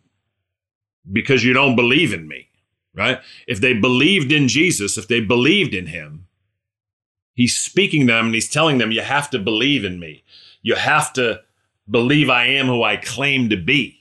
because 1.12 1.44
you 1.44 1.54
don't 1.54 1.76
believe 1.76 2.14
in 2.14 2.28
me, 2.28 2.50
right? 2.94 3.20
If 3.48 3.62
they 3.62 3.74
believed 3.74 4.32
in 4.32 4.48
Jesus, 4.48 4.98
if 4.98 5.08
they 5.08 5.22
believed 5.22 5.74
in 5.74 5.88
him, 5.88 6.28
he's 7.34 7.58
speaking 7.58 8.08
to 8.08 8.14
them 8.14 8.26
and 8.26 8.36
he's 8.36 8.50
telling 8.50 8.78
them, 8.78 8.92
you 8.92 9.02
have 9.02 9.30
to 9.32 9.40
believe 9.40 9.86
in 9.86 10.00
me. 10.00 10.24
You 10.62 10.76
have 10.76 11.14
to 11.14 11.42
believe 11.90 12.30
I 12.30 12.48
am 12.48 12.68
who 12.68 12.84
I 12.84 12.98
claim 12.98 13.50
to 13.50 13.58
be. 13.58 14.00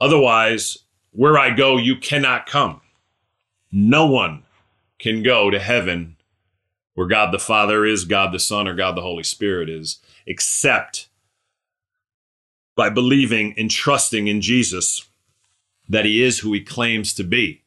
Otherwise, 0.00 0.78
where 1.14 1.38
I 1.38 1.50
go, 1.50 1.76
you 1.76 1.96
cannot 1.96 2.46
come. 2.46 2.80
No 3.70 4.06
one 4.06 4.42
can 4.98 5.22
go 5.22 5.48
to 5.48 5.58
heaven 5.58 6.16
where 6.94 7.06
God 7.06 7.32
the 7.32 7.38
Father 7.38 7.84
is, 7.84 8.04
God 8.04 8.32
the 8.32 8.38
Son, 8.38 8.68
or 8.68 8.74
God 8.74 8.96
the 8.96 9.02
Holy 9.02 9.22
Spirit 9.22 9.68
is, 9.68 10.00
except 10.26 11.08
by 12.76 12.90
believing 12.90 13.54
and 13.56 13.70
trusting 13.70 14.26
in 14.26 14.40
Jesus 14.40 15.08
that 15.88 16.04
he 16.04 16.22
is 16.22 16.40
who 16.40 16.52
he 16.52 16.60
claims 16.60 17.14
to 17.14 17.24
be 17.24 17.62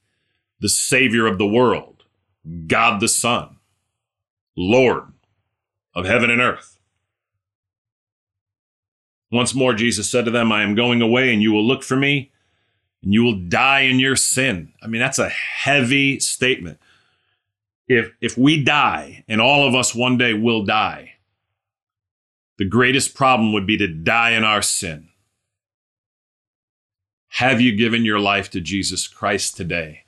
the 0.60 0.70
Savior 0.70 1.26
of 1.26 1.38
the 1.38 1.48
world, 1.48 2.04
God 2.68 3.00
the 3.00 3.08
Son, 3.08 3.58
Lord 4.56 5.14
of 5.94 6.06
heaven 6.06 6.30
and 6.30 6.42
earth. 6.42 6.80
Once 9.32 9.54
more, 9.54 9.74
Jesus 9.74 10.10
said 10.10 10.26
to 10.26 10.32
them, 10.32 10.52
I 10.52 10.64
am 10.64 10.76
going 10.76 11.02
away, 11.02 11.34
and 11.34 11.42
you 11.42 11.52
will 11.52 11.66
look 11.66 11.84
for 11.84 11.98
me, 11.98 12.32
and 13.04 13.14
you 13.14 13.24
will 13.24 13.40
die 13.40 13.82
in 13.82 14.00
your 14.00 14.16
sin. 14.16 14.74
I 14.82 14.88
mean, 14.88 15.00
that's 15.00 15.20
a 15.20 15.30
heavy 15.30 16.20
statement. 16.20 16.80
If, 17.88 18.12
if 18.20 18.38
we 18.38 18.64
die, 18.64 19.24
and 19.28 19.40
all 19.40 19.68
of 19.68 19.76
us 19.76 19.96
one 19.96 20.18
day 20.18 20.34
will 20.34 20.64
die, 20.66 21.14
the 22.58 22.66
greatest 22.66 23.16
problem 23.16 23.54
would 23.54 23.68
be 23.68 23.78
to 23.78 23.88
die 23.88 24.32
in 24.32 24.44
our 24.44 24.62
sin. 24.62 25.10
Have 27.30 27.62
you 27.62 27.76
given 27.76 28.04
your 28.04 28.20
life 28.20 28.50
to 28.52 28.62
Jesus 28.62 29.08
Christ 29.08 29.56
today? 29.56 30.04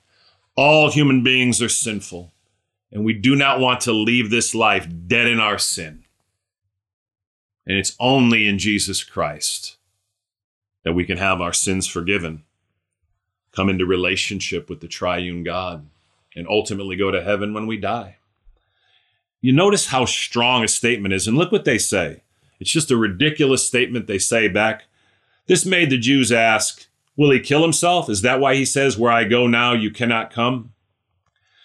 All 0.56 0.90
human 0.90 1.22
beings 1.22 1.62
are 1.62 1.68
sinful, 1.68 2.32
and 2.90 3.04
we 3.04 3.14
do 3.14 3.36
not 3.36 3.60
want 3.60 3.80
to 3.82 3.92
leave 3.92 4.30
this 4.30 4.54
life 4.54 4.88
dead 5.06 5.28
in 5.28 5.38
our 5.38 5.58
sin. 5.58 6.04
And 7.66 7.78
it's 7.78 7.94
only 8.00 8.48
in 8.48 8.58
Jesus 8.58 9.04
Christ 9.04 9.76
that 10.82 10.94
we 10.94 11.04
can 11.04 11.18
have 11.18 11.40
our 11.40 11.52
sins 11.52 11.86
forgiven, 11.86 12.42
come 13.52 13.68
into 13.68 13.86
relationship 13.86 14.68
with 14.68 14.80
the 14.80 14.88
triune 14.88 15.42
God, 15.42 15.86
and 16.36 16.46
ultimately 16.48 16.96
go 16.96 17.10
to 17.10 17.22
heaven 17.22 17.52
when 17.52 17.66
we 17.66 17.76
die. 17.76 18.16
You 19.40 19.52
notice 19.52 19.86
how 19.86 20.04
strong 20.04 20.64
a 20.64 20.68
statement 20.68 21.14
is, 21.14 21.26
and 21.26 21.36
look 21.36 21.50
what 21.50 21.64
they 21.64 21.78
say. 21.78 22.22
It's 22.60 22.70
just 22.70 22.90
a 22.90 22.96
ridiculous 22.96 23.66
statement 23.66 24.06
they 24.06 24.18
say 24.18 24.48
back. 24.48 24.84
This 25.46 25.64
made 25.64 25.90
the 25.90 25.98
Jews 25.98 26.30
ask, 26.30 26.86
Will 27.16 27.30
he 27.32 27.40
kill 27.40 27.62
himself? 27.62 28.08
Is 28.08 28.22
that 28.22 28.40
why 28.40 28.54
he 28.54 28.64
says, 28.64 28.96
Where 28.96 29.12
I 29.12 29.24
go 29.24 29.46
now, 29.46 29.72
you 29.72 29.90
cannot 29.90 30.30
come? 30.30 30.72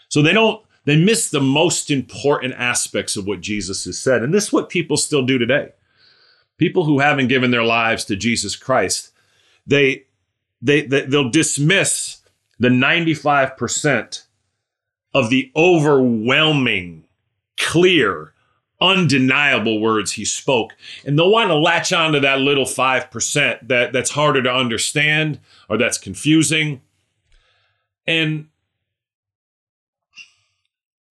So 0.10 0.21
they 0.21 0.34
don't, 0.34 0.63
they 0.86 0.95
miss 0.95 1.30
the 1.30 1.41
most 1.41 1.91
important 1.91 2.54
aspects 2.56 3.17
of 3.17 3.28
what 3.28 3.41
Jesus 3.41 3.86
has 3.86 4.00
said. 4.00 4.24
And 4.24 4.34
this 4.34 4.45
is 4.45 4.54
what 4.54 4.69
people 4.69 4.98
still 4.98 5.26
do 5.26 5.38
today. 5.38 5.69
People 6.58 6.86
who 6.86 7.00
haven't 7.00 7.28
given 7.28 7.52
their 7.52 7.63
lives 7.63 8.06
to 8.06 8.15
Jesus 8.15 8.56
Christ, 8.56 9.12
they, 9.67 10.06
they, 10.62 10.82
they 10.82 11.06
they'll 11.06 11.30
dismiss 11.30 12.22
the 12.60 12.70
95% 12.70 14.24
of 15.13 15.30
the 15.30 15.52
overwhelming, 15.56 17.06
clear, 17.58 18.34
undeniable 18.82 19.80
words 19.80 20.14
he 20.14 20.26
spoke. 20.26 20.76
And 21.06 21.18
they'll 21.18 21.32
want 21.32 21.49
to 21.49 21.56
latch 21.56 21.93
on 21.93 22.14
to 22.14 22.20
that 22.20 22.39
little 22.39 22.66
5% 22.66 23.68
that, 23.68 23.93
that's 23.93 24.12
harder 24.12 24.43
to 24.43 24.51
understand 24.51 25.39
or 25.70 25.78
that's 25.78 25.97
confusing. 25.97 26.82
And 28.06 28.49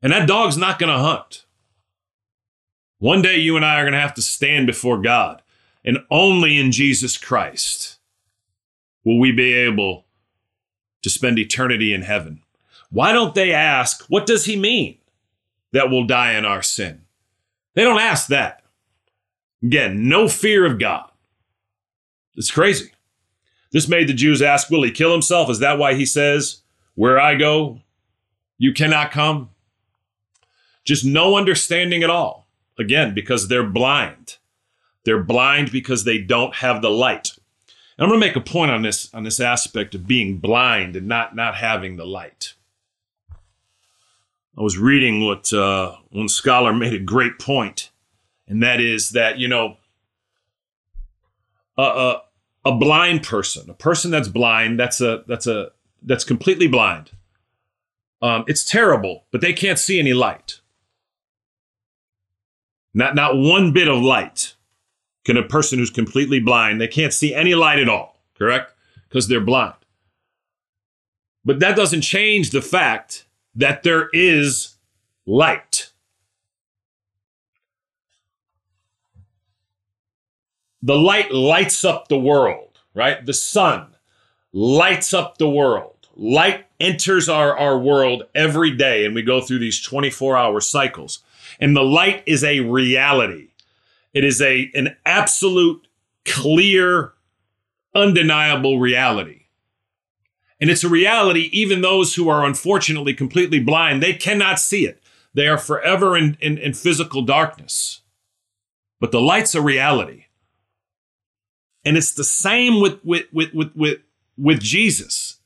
and 0.02 0.12
that 0.12 0.28
dog's 0.28 0.58
not 0.58 0.78
going 0.78 0.92
to 0.92 0.98
hunt. 0.98 1.46
One 2.98 3.22
day 3.22 3.38
you 3.38 3.56
and 3.56 3.64
I 3.64 3.80
are 3.80 3.84
going 3.84 3.94
to 3.94 4.00
have 4.00 4.12
to 4.14 4.22
stand 4.22 4.66
before 4.66 5.00
God, 5.00 5.40
and 5.82 5.98
only 6.10 6.58
in 6.58 6.72
Jesus 6.72 7.16
Christ 7.16 7.93
will 9.04 9.18
we 9.18 9.32
be 9.32 9.52
able 9.52 10.04
to 11.04 11.10
spend 11.10 11.38
eternity 11.38 11.92
in 11.92 12.02
heaven. 12.02 12.40
Why 12.90 13.12
don't 13.12 13.34
they 13.34 13.52
ask, 13.52 14.04
what 14.08 14.26
does 14.26 14.46
he 14.46 14.56
mean 14.56 14.96
that 15.72 15.90
we'll 15.90 16.06
die 16.06 16.32
in 16.32 16.46
our 16.46 16.62
sin? 16.62 17.02
They 17.74 17.84
don't 17.84 18.00
ask 18.00 18.28
that. 18.28 18.62
Again, 19.62 20.08
no 20.08 20.28
fear 20.28 20.64
of 20.64 20.78
God. 20.78 21.10
It's 22.36 22.50
crazy. 22.50 22.90
This 23.70 23.86
made 23.86 24.08
the 24.08 24.14
Jews 24.14 24.40
ask, 24.40 24.70
Will 24.70 24.82
he 24.82 24.90
kill 24.90 25.12
himself? 25.12 25.50
Is 25.50 25.58
that 25.58 25.78
why 25.78 25.94
he 25.94 26.06
says, 26.06 26.62
Where 26.94 27.20
I 27.20 27.34
go, 27.34 27.80
you 28.56 28.72
cannot 28.72 29.10
come? 29.10 29.50
Just 30.84 31.04
no 31.04 31.36
understanding 31.36 32.02
at 32.02 32.10
all. 32.10 32.46
again 32.78 33.14
because 33.14 33.48
they're 33.48 33.68
blind. 33.68 34.38
They're 35.04 35.22
blind 35.22 35.70
because 35.70 36.04
they 36.04 36.18
don't 36.18 36.56
have 36.56 36.80
the 36.80 36.90
light. 36.90 37.32
And 37.96 38.04
I'm 38.04 38.10
going 38.10 38.20
to 38.20 38.26
make 38.26 38.36
a 38.36 38.40
point 38.40 38.72
on 38.72 38.82
this 38.82 39.12
on 39.14 39.22
this 39.22 39.38
aspect 39.38 39.94
of 39.94 40.06
being 40.06 40.38
blind 40.38 40.96
and 40.96 41.06
not 41.06 41.36
not 41.36 41.56
having 41.56 41.96
the 41.96 42.06
light. 42.06 42.54
I 44.56 44.62
was 44.62 44.78
reading 44.78 45.24
what 45.24 45.52
uh, 45.52 45.96
one 46.10 46.28
scholar 46.28 46.72
made 46.74 46.92
a 46.92 46.98
great 46.98 47.38
point, 47.38 47.90
and 48.48 48.62
that 48.62 48.80
is 48.80 49.10
that 49.10 49.38
you 49.38 49.46
know 49.46 49.76
a, 51.76 51.82
a, 51.82 52.22
a 52.64 52.72
blind 52.72 53.22
person, 53.22 53.70
a 53.70 53.74
person 53.74 54.10
that's 54.10 54.28
blind, 54.28 54.78
that's 54.78 55.00
a 55.00 55.22
that's 55.28 55.46
a 55.46 55.70
that's 56.02 56.24
completely 56.24 56.66
blind. 56.66 57.12
Um, 58.20 58.44
it's 58.48 58.64
terrible, 58.64 59.24
but 59.30 59.40
they 59.40 59.52
can't 59.52 59.78
see 59.78 60.00
any 60.00 60.14
light. 60.14 60.60
Not 62.92 63.14
not 63.14 63.36
one 63.36 63.72
bit 63.72 63.86
of 63.86 64.02
light 64.02 64.54
can 65.24 65.36
a 65.36 65.42
person 65.42 65.78
who's 65.78 65.90
completely 65.90 66.38
blind, 66.38 66.80
they 66.80 66.88
can't 66.88 67.12
see 67.12 67.34
any 67.34 67.54
light 67.54 67.78
at 67.78 67.88
all, 67.88 68.20
correct? 68.38 68.72
Because 69.08 69.28
they're 69.28 69.40
blind. 69.40 69.74
But 71.44 71.60
that 71.60 71.76
doesn't 71.76 72.02
change 72.02 72.50
the 72.50 72.62
fact 72.62 73.26
that 73.54 73.82
there 73.82 74.08
is 74.12 74.76
light. 75.26 75.90
The 80.82 80.96
light 80.96 81.32
lights 81.32 81.84
up 81.84 82.08
the 82.08 82.18
world, 82.18 82.80
right? 82.94 83.24
The 83.24 83.32
sun 83.32 83.94
lights 84.52 85.14
up 85.14 85.38
the 85.38 85.48
world. 85.48 86.08
Light 86.16 86.66
enters 86.78 87.28
our, 87.28 87.56
our 87.56 87.78
world 87.78 88.24
every 88.34 88.70
day, 88.70 89.04
and 89.04 89.14
we 89.14 89.22
go 89.22 89.40
through 89.40 89.58
these 89.58 89.80
24 89.80 90.36
hour 90.36 90.60
cycles. 90.60 91.20
And 91.58 91.76
the 91.76 91.82
light 91.82 92.22
is 92.26 92.44
a 92.44 92.60
reality. 92.60 93.48
It 94.14 94.24
is 94.24 94.40
a 94.40 94.70
an 94.74 94.96
absolute 95.04 95.86
clear 96.24 97.12
undeniable 97.94 98.78
reality. 98.78 99.42
And 100.60 100.70
it's 100.70 100.84
a 100.84 100.88
reality 100.88 101.50
even 101.52 101.82
those 101.82 102.14
who 102.14 102.28
are 102.28 102.44
unfortunately 102.44 103.12
completely 103.12 103.60
blind, 103.60 104.02
they 104.02 104.14
cannot 104.14 104.58
see 104.58 104.86
it. 104.86 105.02
They 105.34 105.48
are 105.48 105.58
forever 105.58 106.16
in, 106.16 106.38
in, 106.40 106.58
in 106.58 106.74
physical 106.74 107.22
darkness. 107.22 108.00
But 109.00 109.10
the 109.10 109.20
light's 109.20 109.54
a 109.54 109.60
reality. 109.60 110.26
And 111.84 111.96
it's 111.96 112.14
the 112.14 112.24
same 112.24 112.80
with, 112.80 113.04
with, 113.04 113.26
with, 113.32 113.52
with, 113.52 113.76
with, 113.76 113.98
with 114.38 114.60
Jesus. 114.60 115.38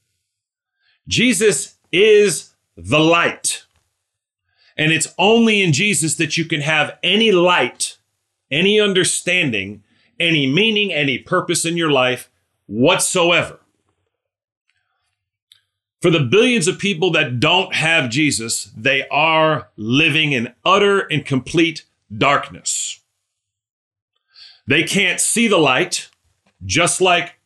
Jesus 1.09 1.77
is 1.91 2.53
the 2.77 3.01
light. 3.01 3.65
And 4.77 4.93
it's 4.93 5.13
only 5.19 5.63
in 5.63 5.73
Jesus 5.73 6.15
that 6.17 6.37
you 6.37 6.45
can 6.45 6.61
have 6.61 6.97
any 7.03 7.33
light 7.33 7.98
any 8.51 8.81
understanding, 8.81 9.83
any 10.19 10.47
meaning, 10.47 10.93
any 10.93 11.19
purpose 11.19 11.65
in 11.65 11.77
your 11.77 11.91
life 11.91 12.31
whatsoever. 12.67 13.61
For 16.01 16.11
the 16.11 16.21
billions 16.21 16.69
of 16.69 16.79
people 16.79 17.11
that 17.13 17.41
don't 17.41 17.75
have 17.75 18.11
Jesus, 18.11 18.71
they 18.77 19.07
are 19.09 19.69
living 19.77 20.33
in 20.33 20.55
utter 20.65 21.01
and 21.01 21.25
complete 21.25 21.85
darkness. 22.17 23.01
They 24.67 24.85
can't 24.85 25.21
see 25.21 25.49
the 25.49 25.59
light, 25.59 26.09
just 26.65 27.01
like 27.01 27.41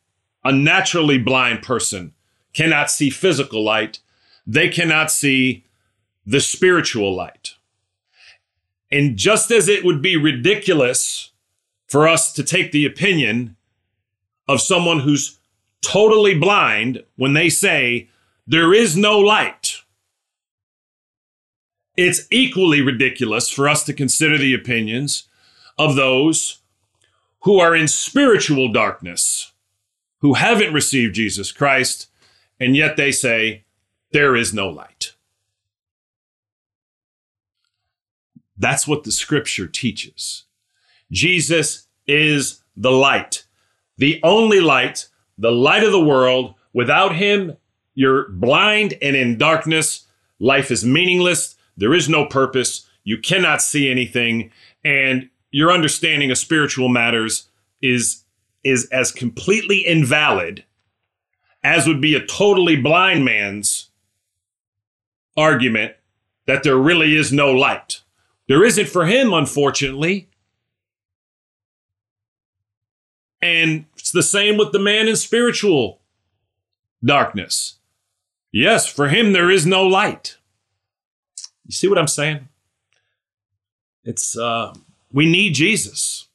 a 0.44 0.52
naturally 0.52 1.18
blind 1.18 1.62
person 1.62 2.12
cannot 2.52 2.90
see 2.90 3.10
physical 3.10 3.64
light. 3.64 4.00
They 4.46 4.68
cannot 4.68 5.10
see 5.10 5.64
the 6.26 6.40
spiritual 6.40 7.14
light. 7.14 7.54
And 8.92 9.16
just 9.16 9.50
as 9.50 9.68
it 9.68 9.84
would 9.84 10.02
be 10.02 10.18
ridiculous 10.18 11.30
for 11.88 12.06
us 12.06 12.30
to 12.34 12.44
take 12.44 12.72
the 12.72 12.84
opinion 12.84 13.56
of 14.46 14.60
someone 14.60 15.00
who's 15.00 15.38
totally 15.80 16.38
blind 16.38 17.02
when 17.16 17.32
they 17.32 17.48
say 17.48 18.10
there 18.46 18.74
is 18.74 18.94
no 18.94 19.18
light, 19.18 19.78
it's 21.96 22.26
equally 22.30 22.82
ridiculous 22.82 23.48
for 23.48 23.66
us 23.66 23.82
to 23.84 23.94
consider 23.94 24.36
the 24.36 24.54
opinions 24.54 25.26
of 25.78 25.96
those 25.96 26.60
who 27.42 27.58
are 27.58 27.74
in 27.74 27.88
spiritual 27.88 28.70
darkness, 28.70 29.52
who 30.18 30.34
haven't 30.34 30.74
received 30.74 31.14
Jesus 31.14 31.50
Christ, 31.50 32.08
and 32.60 32.76
yet 32.76 32.96
they 32.96 33.10
say 33.10 33.64
there 34.12 34.36
is 34.36 34.52
no 34.52 34.68
light. 34.68 35.14
That's 38.62 38.86
what 38.86 39.02
the 39.02 39.10
scripture 39.10 39.66
teaches. 39.66 40.44
Jesus 41.10 41.88
is 42.06 42.62
the 42.76 42.92
light, 42.92 43.44
the 43.98 44.20
only 44.22 44.60
light, 44.60 45.08
the 45.36 45.50
light 45.50 45.82
of 45.82 45.90
the 45.90 46.00
world. 46.00 46.54
Without 46.72 47.16
him, 47.16 47.56
you're 47.94 48.28
blind 48.28 48.94
and 49.02 49.16
in 49.16 49.36
darkness. 49.36 50.06
Life 50.38 50.70
is 50.70 50.84
meaningless. 50.84 51.56
There 51.76 51.92
is 51.92 52.08
no 52.08 52.24
purpose. 52.26 52.88
You 53.02 53.18
cannot 53.18 53.62
see 53.62 53.90
anything. 53.90 54.52
And 54.84 55.28
your 55.50 55.72
understanding 55.72 56.30
of 56.30 56.38
spiritual 56.38 56.88
matters 56.88 57.48
is, 57.80 58.22
is 58.62 58.88
as 58.92 59.10
completely 59.10 59.84
invalid 59.84 60.64
as 61.64 61.88
would 61.88 62.00
be 62.00 62.14
a 62.14 62.24
totally 62.24 62.76
blind 62.76 63.24
man's 63.24 63.90
argument 65.36 65.94
that 66.46 66.62
there 66.62 66.76
really 66.76 67.16
is 67.16 67.32
no 67.32 67.50
light. 67.50 68.01
There 68.48 68.64
isn't 68.64 68.88
for 68.88 69.06
him, 69.06 69.32
unfortunately. 69.32 70.28
And 73.40 73.86
it's 73.96 74.12
the 74.12 74.22
same 74.22 74.56
with 74.56 74.72
the 74.72 74.78
man 74.78 75.08
in 75.08 75.16
spiritual 75.16 76.00
darkness. 77.04 77.78
Yes, 78.52 78.86
for 78.86 79.08
him, 79.08 79.32
there 79.32 79.50
is 79.50 79.66
no 79.66 79.84
light. 79.86 80.36
You 81.66 81.72
see 81.72 81.88
what 81.88 81.98
I'm 81.98 82.08
saying? 82.08 82.48
It's, 84.04 84.36
uh, 84.36 84.74
we 85.12 85.30
need 85.30 85.54
Jesus. 85.54 86.28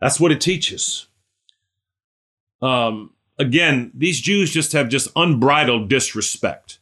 That's 0.00 0.18
what 0.18 0.32
it 0.32 0.40
teaches. 0.40 1.06
Um, 2.60 3.12
again, 3.38 3.92
these 3.94 4.20
Jews 4.20 4.52
just 4.52 4.72
have 4.72 4.88
just 4.88 5.08
unbridled 5.14 5.88
disrespect. 5.88 6.78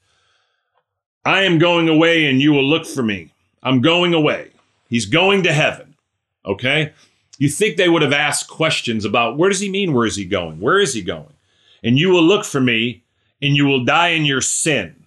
I 1.25 1.43
am 1.43 1.59
going 1.59 1.89
away 1.89 2.27
and 2.27 2.41
you 2.41 2.53
will 2.53 2.65
look 2.65 2.87
for 2.87 3.03
me. 3.03 3.33
I'm 3.67 3.81
going 3.81 4.15
away. 4.15 4.53
He's 4.89 5.07
going 5.07 5.43
to 5.43 5.53
heaven. 5.53 5.97
Okay? 6.45 6.93
You 7.37 7.49
think 7.49 7.77
they 7.77 7.89
would 7.89 8.03
have 8.03 8.13
asked 8.13 8.49
questions 8.49 9.05
about 9.05 9.37
where 9.37 9.51
does 9.51 9.59
he 9.59 9.69
mean, 9.69 9.93
where 9.93 10.07
is 10.07 10.15
he 10.15 10.25
going? 10.25 10.61
Where 10.61 10.79
is 10.79 10.95
he 10.95 11.03
going? 11.03 11.35
And 11.83 11.99
you 11.99 12.11
will 12.11 12.23
look 12.23 12.45
for 12.45 12.61
me 12.61 13.03
and 13.43 13.57
you 13.57 13.67
will 13.67 13.85
die 13.85 14.11
in 14.11 14.25
your 14.25 14.41
sin. 14.41 15.07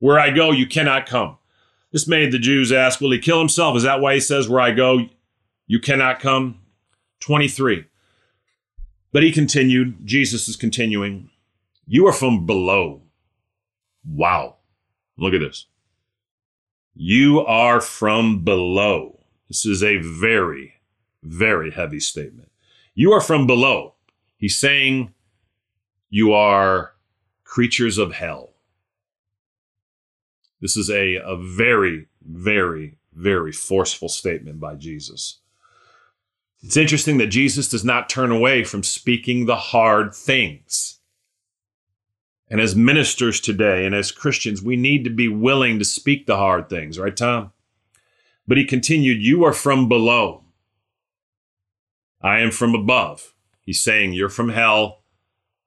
Where 0.00 0.18
I 0.18 0.30
go, 0.30 0.50
you 0.50 0.66
cannot 0.66 1.06
come. 1.06 1.36
This 1.92 2.08
made 2.08 2.32
the 2.32 2.40
Jews 2.40 2.72
ask, 2.72 3.00
Will 3.00 3.12
he 3.12 3.20
kill 3.20 3.38
himself? 3.38 3.76
Is 3.76 3.84
that 3.84 4.00
why 4.00 4.14
he 4.14 4.20
says, 4.20 4.48
Where 4.48 4.60
I 4.60 4.72
go, 4.72 5.06
you 5.68 5.78
cannot 5.78 6.18
come? 6.18 6.58
23. 7.20 7.84
But 9.12 9.22
he 9.22 9.30
continued, 9.30 10.04
Jesus 10.04 10.48
is 10.48 10.56
continuing, 10.56 11.30
You 11.86 12.08
are 12.08 12.12
from 12.12 12.44
below. 12.44 13.02
Wow. 14.04 14.56
Look 15.16 15.32
at 15.32 15.38
this. 15.38 15.66
You 16.94 17.40
are 17.40 17.80
from 17.80 18.44
below. 18.44 19.20
This 19.48 19.66
is 19.66 19.82
a 19.82 19.98
very, 19.98 20.74
very 21.22 21.72
heavy 21.72 22.00
statement. 22.00 22.50
You 22.94 23.12
are 23.12 23.20
from 23.20 23.46
below. 23.46 23.94
He's 24.36 24.56
saying 24.56 25.12
you 26.08 26.32
are 26.32 26.92
creatures 27.42 27.98
of 27.98 28.12
hell. 28.12 28.50
This 30.60 30.76
is 30.76 30.88
a, 30.88 31.16
a 31.16 31.36
very, 31.36 32.06
very, 32.24 32.96
very 33.12 33.52
forceful 33.52 34.08
statement 34.08 34.60
by 34.60 34.76
Jesus. 34.76 35.40
It's 36.62 36.76
interesting 36.76 37.18
that 37.18 37.26
Jesus 37.26 37.68
does 37.68 37.84
not 37.84 38.08
turn 38.08 38.30
away 38.30 38.64
from 38.64 38.82
speaking 38.82 39.44
the 39.44 39.56
hard 39.56 40.14
things. 40.14 41.00
And 42.54 42.60
as 42.60 42.76
ministers 42.76 43.40
today 43.40 43.84
and 43.84 43.96
as 43.96 44.12
Christians, 44.12 44.62
we 44.62 44.76
need 44.76 45.02
to 45.02 45.10
be 45.10 45.26
willing 45.26 45.80
to 45.80 45.84
speak 45.84 46.24
the 46.26 46.36
hard 46.36 46.68
things, 46.68 47.00
right, 47.00 47.16
Tom? 47.16 47.50
But 48.46 48.58
he 48.58 48.64
continued, 48.64 49.20
You 49.20 49.42
are 49.42 49.52
from 49.52 49.88
below. 49.88 50.44
I 52.22 52.38
am 52.38 52.52
from 52.52 52.76
above. 52.76 53.34
He's 53.60 53.82
saying, 53.82 54.12
You're 54.12 54.28
from 54.28 54.50
hell. 54.50 55.02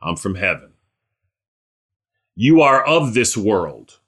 I'm 0.01 0.15
from 0.15 0.35
heaven. 0.35 0.75
You 2.35 2.61
are 2.61 2.81
of 2.85 3.13
this 3.13 3.35
world. 3.35 3.99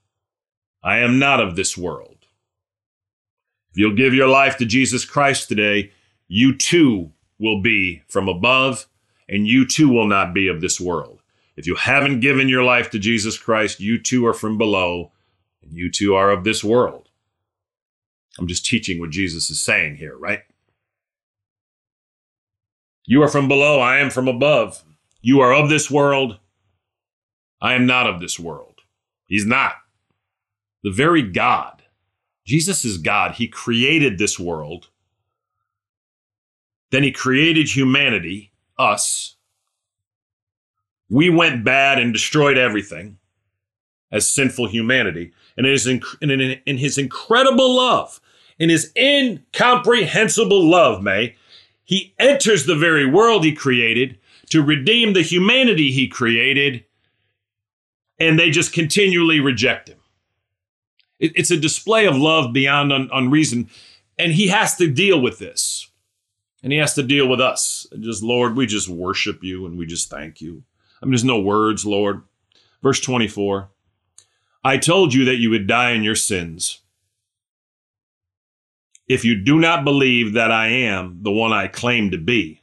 I 0.81 0.99
am 0.99 1.19
not 1.19 1.41
of 1.41 1.57
this 1.57 1.77
world. 1.77 2.27
If 3.71 3.77
you'll 3.77 3.97
give 3.97 4.13
your 4.13 4.29
life 4.29 4.55
to 4.55 4.65
Jesus 4.65 5.03
Christ 5.03 5.49
today, 5.49 5.91
you 6.29 6.55
too 6.55 7.11
will 7.39 7.61
be 7.61 8.03
from 8.07 8.29
above, 8.29 8.87
and 9.27 9.45
you 9.45 9.67
too 9.67 9.89
will 9.89 10.07
not 10.07 10.33
be 10.33 10.47
of 10.47 10.61
this 10.61 10.79
world. 10.79 11.18
If 11.59 11.67
you 11.67 11.75
haven't 11.75 12.21
given 12.21 12.47
your 12.47 12.63
life 12.63 12.89
to 12.91 12.99
Jesus 12.99 13.37
Christ, 13.37 13.81
you 13.81 14.01
too 14.01 14.25
are 14.25 14.33
from 14.33 14.57
below, 14.57 15.11
and 15.61 15.73
you 15.73 15.91
too 15.91 16.15
are 16.15 16.31
of 16.31 16.45
this 16.45 16.63
world. 16.63 17.09
I'm 18.37 18.47
just 18.47 18.65
teaching 18.65 18.97
what 18.97 19.09
Jesus 19.09 19.49
is 19.49 19.59
saying 19.59 19.97
here, 19.97 20.17
right? 20.17 20.43
You 23.05 23.21
are 23.23 23.27
from 23.27 23.49
below, 23.49 23.81
I 23.81 23.97
am 23.97 24.09
from 24.09 24.29
above. 24.29 24.85
You 25.21 25.41
are 25.41 25.53
of 25.53 25.67
this 25.67 25.91
world, 25.91 26.39
I 27.59 27.73
am 27.73 27.85
not 27.85 28.07
of 28.07 28.21
this 28.21 28.39
world. 28.39 28.79
He's 29.25 29.45
not. 29.45 29.73
The 30.81 30.91
very 30.91 31.23
God, 31.23 31.83
Jesus 32.45 32.85
is 32.85 32.97
God. 32.97 33.33
He 33.33 33.49
created 33.49 34.17
this 34.17 34.39
world. 34.39 34.87
Then 36.89 37.03
he 37.03 37.11
created 37.11 37.67
humanity, 37.67 38.53
us. 38.77 39.35
We 41.09 41.29
went 41.29 41.63
bad 41.63 41.99
and 41.99 42.13
destroyed 42.13 42.57
everything 42.57 43.17
as 44.11 44.29
sinful 44.29 44.67
humanity. 44.67 45.31
And 45.57 45.65
it 45.65 45.73
is 45.73 45.87
in, 45.87 46.01
in, 46.21 46.31
in 46.65 46.77
his 46.77 46.97
incredible 46.97 47.75
love, 47.75 48.19
in 48.57 48.69
his 48.69 48.91
incomprehensible 48.95 50.63
love, 50.63 51.01
May, 51.01 51.35
he 51.83 52.13
enters 52.19 52.65
the 52.65 52.75
very 52.75 53.05
world 53.05 53.43
he 53.43 53.53
created 53.53 54.17
to 54.49 54.61
redeem 54.61 55.13
the 55.13 55.21
humanity 55.21 55.91
he 55.91 56.07
created, 56.07 56.83
and 58.19 58.37
they 58.37 58.49
just 58.51 58.73
continually 58.73 59.39
reject 59.39 59.89
him. 59.89 59.99
It, 61.19 61.31
it's 61.35 61.51
a 61.51 61.57
display 61.57 62.05
of 62.05 62.17
love 62.17 62.53
beyond 62.53 62.91
un, 62.91 63.09
unreason, 63.13 63.69
and 64.17 64.33
he 64.33 64.47
has 64.47 64.75
to 64.77 64.89
deal 64.89 65.21
with 65.21 65.39
this. 65.39 65.89
And 66.61 66.73
he 66.73 66.79
has 66.79 66.93
to 66.95 67.03
deal 67.03 67.27
with 67.27 67.39
us. 67.39 67.87
Just, 68.01 68.21
Lord, 68.21 68.57
we 68.57 68.65
just 68.65 68.89
worship 68.89 69.43
you 69.43 69.65
and 69.65 69.77
we 69.77 69.85
just 69.85 70.09
thank 70.09 70.41
you. 70.41 70.63
I 71.01 71.05
mean, 71.05 71.11
there's 71.11 71.23
no 71.23 71.39
words, 71.39 71.85
Lord. 71.85 72.23
Verse 72.81 72.99
24 72.99 73.69
I 74.63 74.77
told 74.77 75.13
you 75.13 75.25
that 75.25 75.37
you 75.37 75.49
would 75.49 75.67
die 75.67 75.91
in 75.91 76.03
your 76.03 76.15
sins. 76.15 76.81
If 79.07 79.25
you 79.25 79.35
do 79.35 79.59
not 79.59 79.85
believe 79.85 80.33
that 80.33 80.51
I 80.51 80.67
am 80.67 81.19
the 81.23 81.31
one 81.31 81.51
I 81.51 81.67
claim 81.67 82.11
to 82.11 82.17
be, 82.17 82.61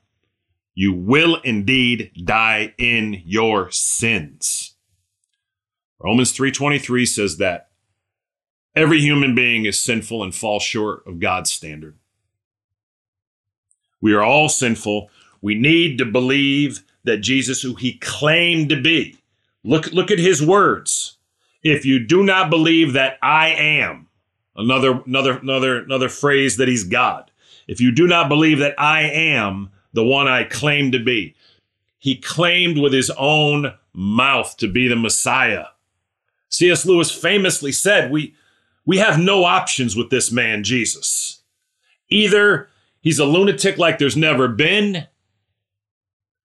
you 0.75 0.93
will 0.93 1.41
indeed 1.43 2.13
die 2.25 2.75
in 2.79 3.23
your 3.25 3.71
sins. 3.71 4.75
Romans 5.99 6.33
3:23 6.33 7.07
says 7.07 7.39
that 7.39 7.71
every 8.75 9.01
human 9.01 9.35
being 9.35 9.65
is 9.65 9.81
sinful 9.81 10.23
and 10.23 10.35
falls 10.35 10.63
short 10.63 11.05
of 11.07 11.19
God's 11.19 11.51
standard. 11.51 11.97
We 14.01 14.13
are 14.13 14.23
all 14.23 14.51
sinful. 14.51 15.11
We 15.41 15.55
need 15.55 15.97
to 15.99 16.05
believe 16.05 16.85
that 17.07 17.19
Jesus 17.19 17.63
who 17.63 17.75
he 17.75 17.95
claimed 17.95 18.69
to 18.69 18.81
be. 18.81 19.17
Look 19.65 19.93
look 19.93 20.11
at 20.11 20.19
his 20.19 20.45
words 20.45 21.17
if 21.63 21.85
you 21.85 21.99
do 21.99 22.23
not 22.23 22.51
believe 22.51 22.93
that 22.93 23.19
I 23.23 23.49
am, 23.49 24.09
another 24.55 25.03
another 25.07 25.39
another 25.39 25.79
another 25.79 26.09
phrase 26.09 26.57
that 26.59 26.69
he's 26.69 26.85
God. 26.85 27.31
If 27.67 27.81
you 27.81 27.91
do 27.91 28.07
not 28.07 28.29
believe 28.29 28.59
that 28.59 28.79
I 28.79 29.03
am 29.03 29.71
the 29.93 30.05
one 30.05 30.29
I 30.29 30.45
claim 30.45 30.93
to 30.93 30.99
be, 30.99 31.35
he 31.99 32.17
claimed 32.17 32.79
with 32.79 32.93
his 32.93 33.11
own 33.17 33.75
mouth 33.93 34.57
to 34.59 34.69
be 34.69 34.87
the 34.87 34.95
Messiah. 34.95 35.67
C.S. 36.49 36.87
Lewis 36.87 37.11
famously 37.11 37.73
said, 37.73 38.11
"We 38.11 38.35
we 38.85 38.99
have 38.99 39.19
no 39.19 39.45
options 39.45 39.97
with 39.97 40.11
this 40.11 40.31
man 40.31 40.63
Jesus. 40.63 41.41
Either 42.09 42.69
he's 43.01 43.19
a 43.19 43.25
lunatic 43.25 43.79
like 43.79 43.99
there's 43.99 44.17
never 44.17 44.47
been, 44.47 45.09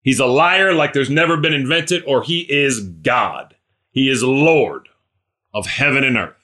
he's 0.02 0.20
a 0.20 0.26
liar 0.26 0.74
like 0.74 0.94
there's 0.94 1.10
never 1.10 1.38
been 1.38 1.54
invented, 1.54 2.04
or 2.06 2.24
he 2.24 2.42
is 2.42 2.82
God. 2.82 3.56
He 3.92 4.10
is 4.10 4.24
Lord 4.24 4.90
of 5.54 5.68
heaven 5.68 6.04
and 6.04 6.18
earth. 6.18 6.36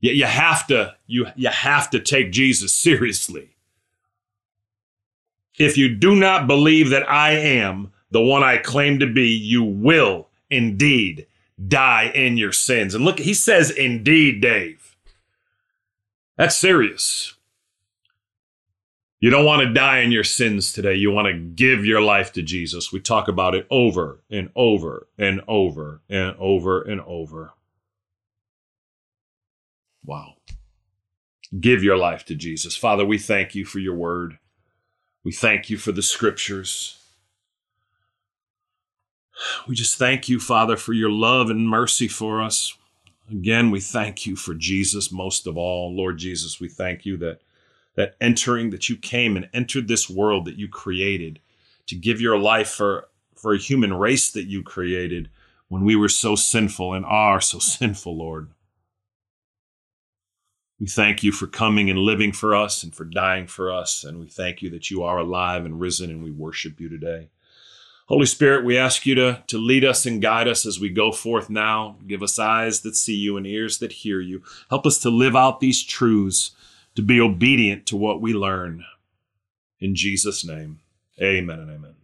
Yet 0.00 0.16
you 0.16 0.24
have 0.24 0.66
to 0.66 0.96
you 1.06 1.26
you 1.36 1.48
have 1.48 1.88
to 1.90 2.00
take 2.00 2.32
Jesus 2.32 2.72
seriously. 2.72 3.50
If 5.58 5.76
you 5.76 5.94
do 5.94 6.16
not 6.16 6.46
believe 6.46 6.90
that 6.90 7.08
I 7.08 7.32
am 7.32 7.92
the 8.10 8.20
one 8.20 8.42
I 8.42 8.56
claim 8.56 8.98
to 8.98 9.06
be, 9.06 9.28
you 9.28 9.62
will 9.62 10.28
indeed 10.50 11.26
die 11.68 12.10
in 12.14 12.36
your 12.36 12.52
sins. 12.52 12.94
And 12.94 13.04
look, 13.04 13.18
he 13.18 13.34
says 13.34 13.70
indeed, 13.70 14.40
Dave. 14.40 14.96
That's 16.36 16.56
serious. 16.56 17.34
You 19.22 19.30
don't 19.30 19.44
want 19.44 19.62
to 19.62 19.72
die 19.72 20.00
in 20.00 20.10
your 20.10 20.24
sins 20.24 20.72
today. 20.72 20.96
You 20.96 21.12
want 21.12 21.28
to 21.28 21.38
give 21.38 21.84
your 21.84 22.00
life 22.00 22.32
to 22.32 22.42
Jesus. 22.42 22.90
We 22.90 22.98
talk 22.98 23.28
about 23.28 23.54
it 23.54 23.68
over 23.70 24.18
and 24.28 24.50
over 24.56 25.06
and 25.16 25.40
over 25.46 26.00
and 26.10 26.34
over 26.40 26.82
and 26.82 27.00
over. 27.02 27.52
Wow. 30.04 30.34
Give 31.60 31.84
your 31.84 31.96
life 31.96 32.24
to 32.26 32.34
Jesus. 32.34 32.76
Father, 32.76 33.04
we 33.04 33.16
thank 33.16 33.54
you 33.54 33.64
for 33.64 33.78
your 33.78 33.94
word. 33.94 34.40
We 35.22 35.30
thank 35.30 35.70
you 35.70 35.76
for 35.76 35.92
the 35.92 36.02
scriptures. 36.02 36.98
We 39.68 39.76
just 39.76 39.96
thank 39.96 40.28
you, 40.28 40.40
Father, 40.40 40.76
for 40.76 40.94
your 40.94 41.10
love 41.10 41.48
and 41.48 41.68
mercy 41.68 42.08
for 42.08 42.42
us. 42.42 42.76
Again, 43.30 43.70
we 43.70 43.78
thank 43.78 44.26
you 44.26 44.34
for 44.34 44.52
Jesus 44.52 45.12
most 45.12 45.46
of 45.46 45.56
all. 45.56 45.94
Lord 45.94 46.18
Jesus, 46.18 46.58
we 46.58 46.68
thank 46.68 47.06
you 47.06 47.16
that 47.18 47.38
that 47.94 48.16
entering 48.20 48.70
that 48.70 48.88
you 48.88 48.96
came 48.96 49.36
and 49.36 49.48
entered 49.52 49.88
this 49.88 50.08
world 50.08 50.44
that 50.44 50.56
you 50.56 50.68
created 50.68 51.40
to 51.86 51.94
give 51.94 52.20
your 52.20 52.38
life 52.38 52.70
for 52.70 53.08
for 53.36 53.54
a 53.54 53.58
human 53.58 53.92
race 53.92 54.30
that 54.30 54.44
you 54.44 54.62
created 54.62 55.28
when 55.68 55.84
we 55.84 55.96
were 55.96 56.08
so 56.08 56.36
sinful 56.36 56.94
and 56.94 57.04
are 57.04 57.40
so 57.40 57.58
sinful 57.58 58.16
lord. 58.16 58.50
We 60.78 60.86
thank 60.86 61.22
you 61.22 61.30
for 61.30 61.46
coming 61.46 61.90
and 61.90 61.98
living 61.98 62.32
for 62.32 62.56
us 62.56 62.82
and 62.82 62.94
for 62.94 63.04
dying 63.04 63.46
for 63.46 63.72
us 63.72 64.04
and 64.04 64.18
we 64.18 64.26
thank 64.26 64.62
you 64.62 64.70
that 64.70 64.90
you 64.90 65.02
are 65.02 65.18
alive 65.18 65.64
and 65.64 65.80
risen 65.80 66.10
and 66.10 66.22
we 66.22 66.30
worship 66.30 66.80
you 66.80 66.88
today. 66.88 67.28
Holy 68.06 68.26
spirit 68.26 68.64
we 68.64 68.76
ask 68.76 69.06
you 69.06 69.14
to, 69.14 69.42
to 69.46 69.58
lead 69.58 69.84
us 69.84 70.06
and 70.06 70.20
guide 70.20 70.48
us 70.48 70.66
as 70.66 70.80
we 70.80 70.88
go 70.88 71.12
forth 71.12 71.48
now. 71.48 71.96
Give 72.06 72.22
us 72.22 72.38
eyes 72.38 72.80
that 72.80 72.96
see 72.96 73.14
you 73.14 73.36
and 73.36 73.46
ears 73.46 73.78
that 73.78 73.92
hear 73.92 74.20
you. 74.20 74.42
Help 74.70 74.86
us 74.86 74.98
to 74.98 75.10
live 75.10 75.36
out 75.36 75.60
these 75.60 75.82
truths 75.84 76.50
to 76.94 77.02
be 77.02 77.20
obedient 77.20 77.86
to 77.86 77.96
what 77.96 78.20
we 78.20 78.32
learn. 78.32 78.84
In 79.80 79.94
Jesus' 79.94 80.44
name, 80.44 80.80
amen 81.20 81.58
and 81.58 81.70
amen. 81.70 81.94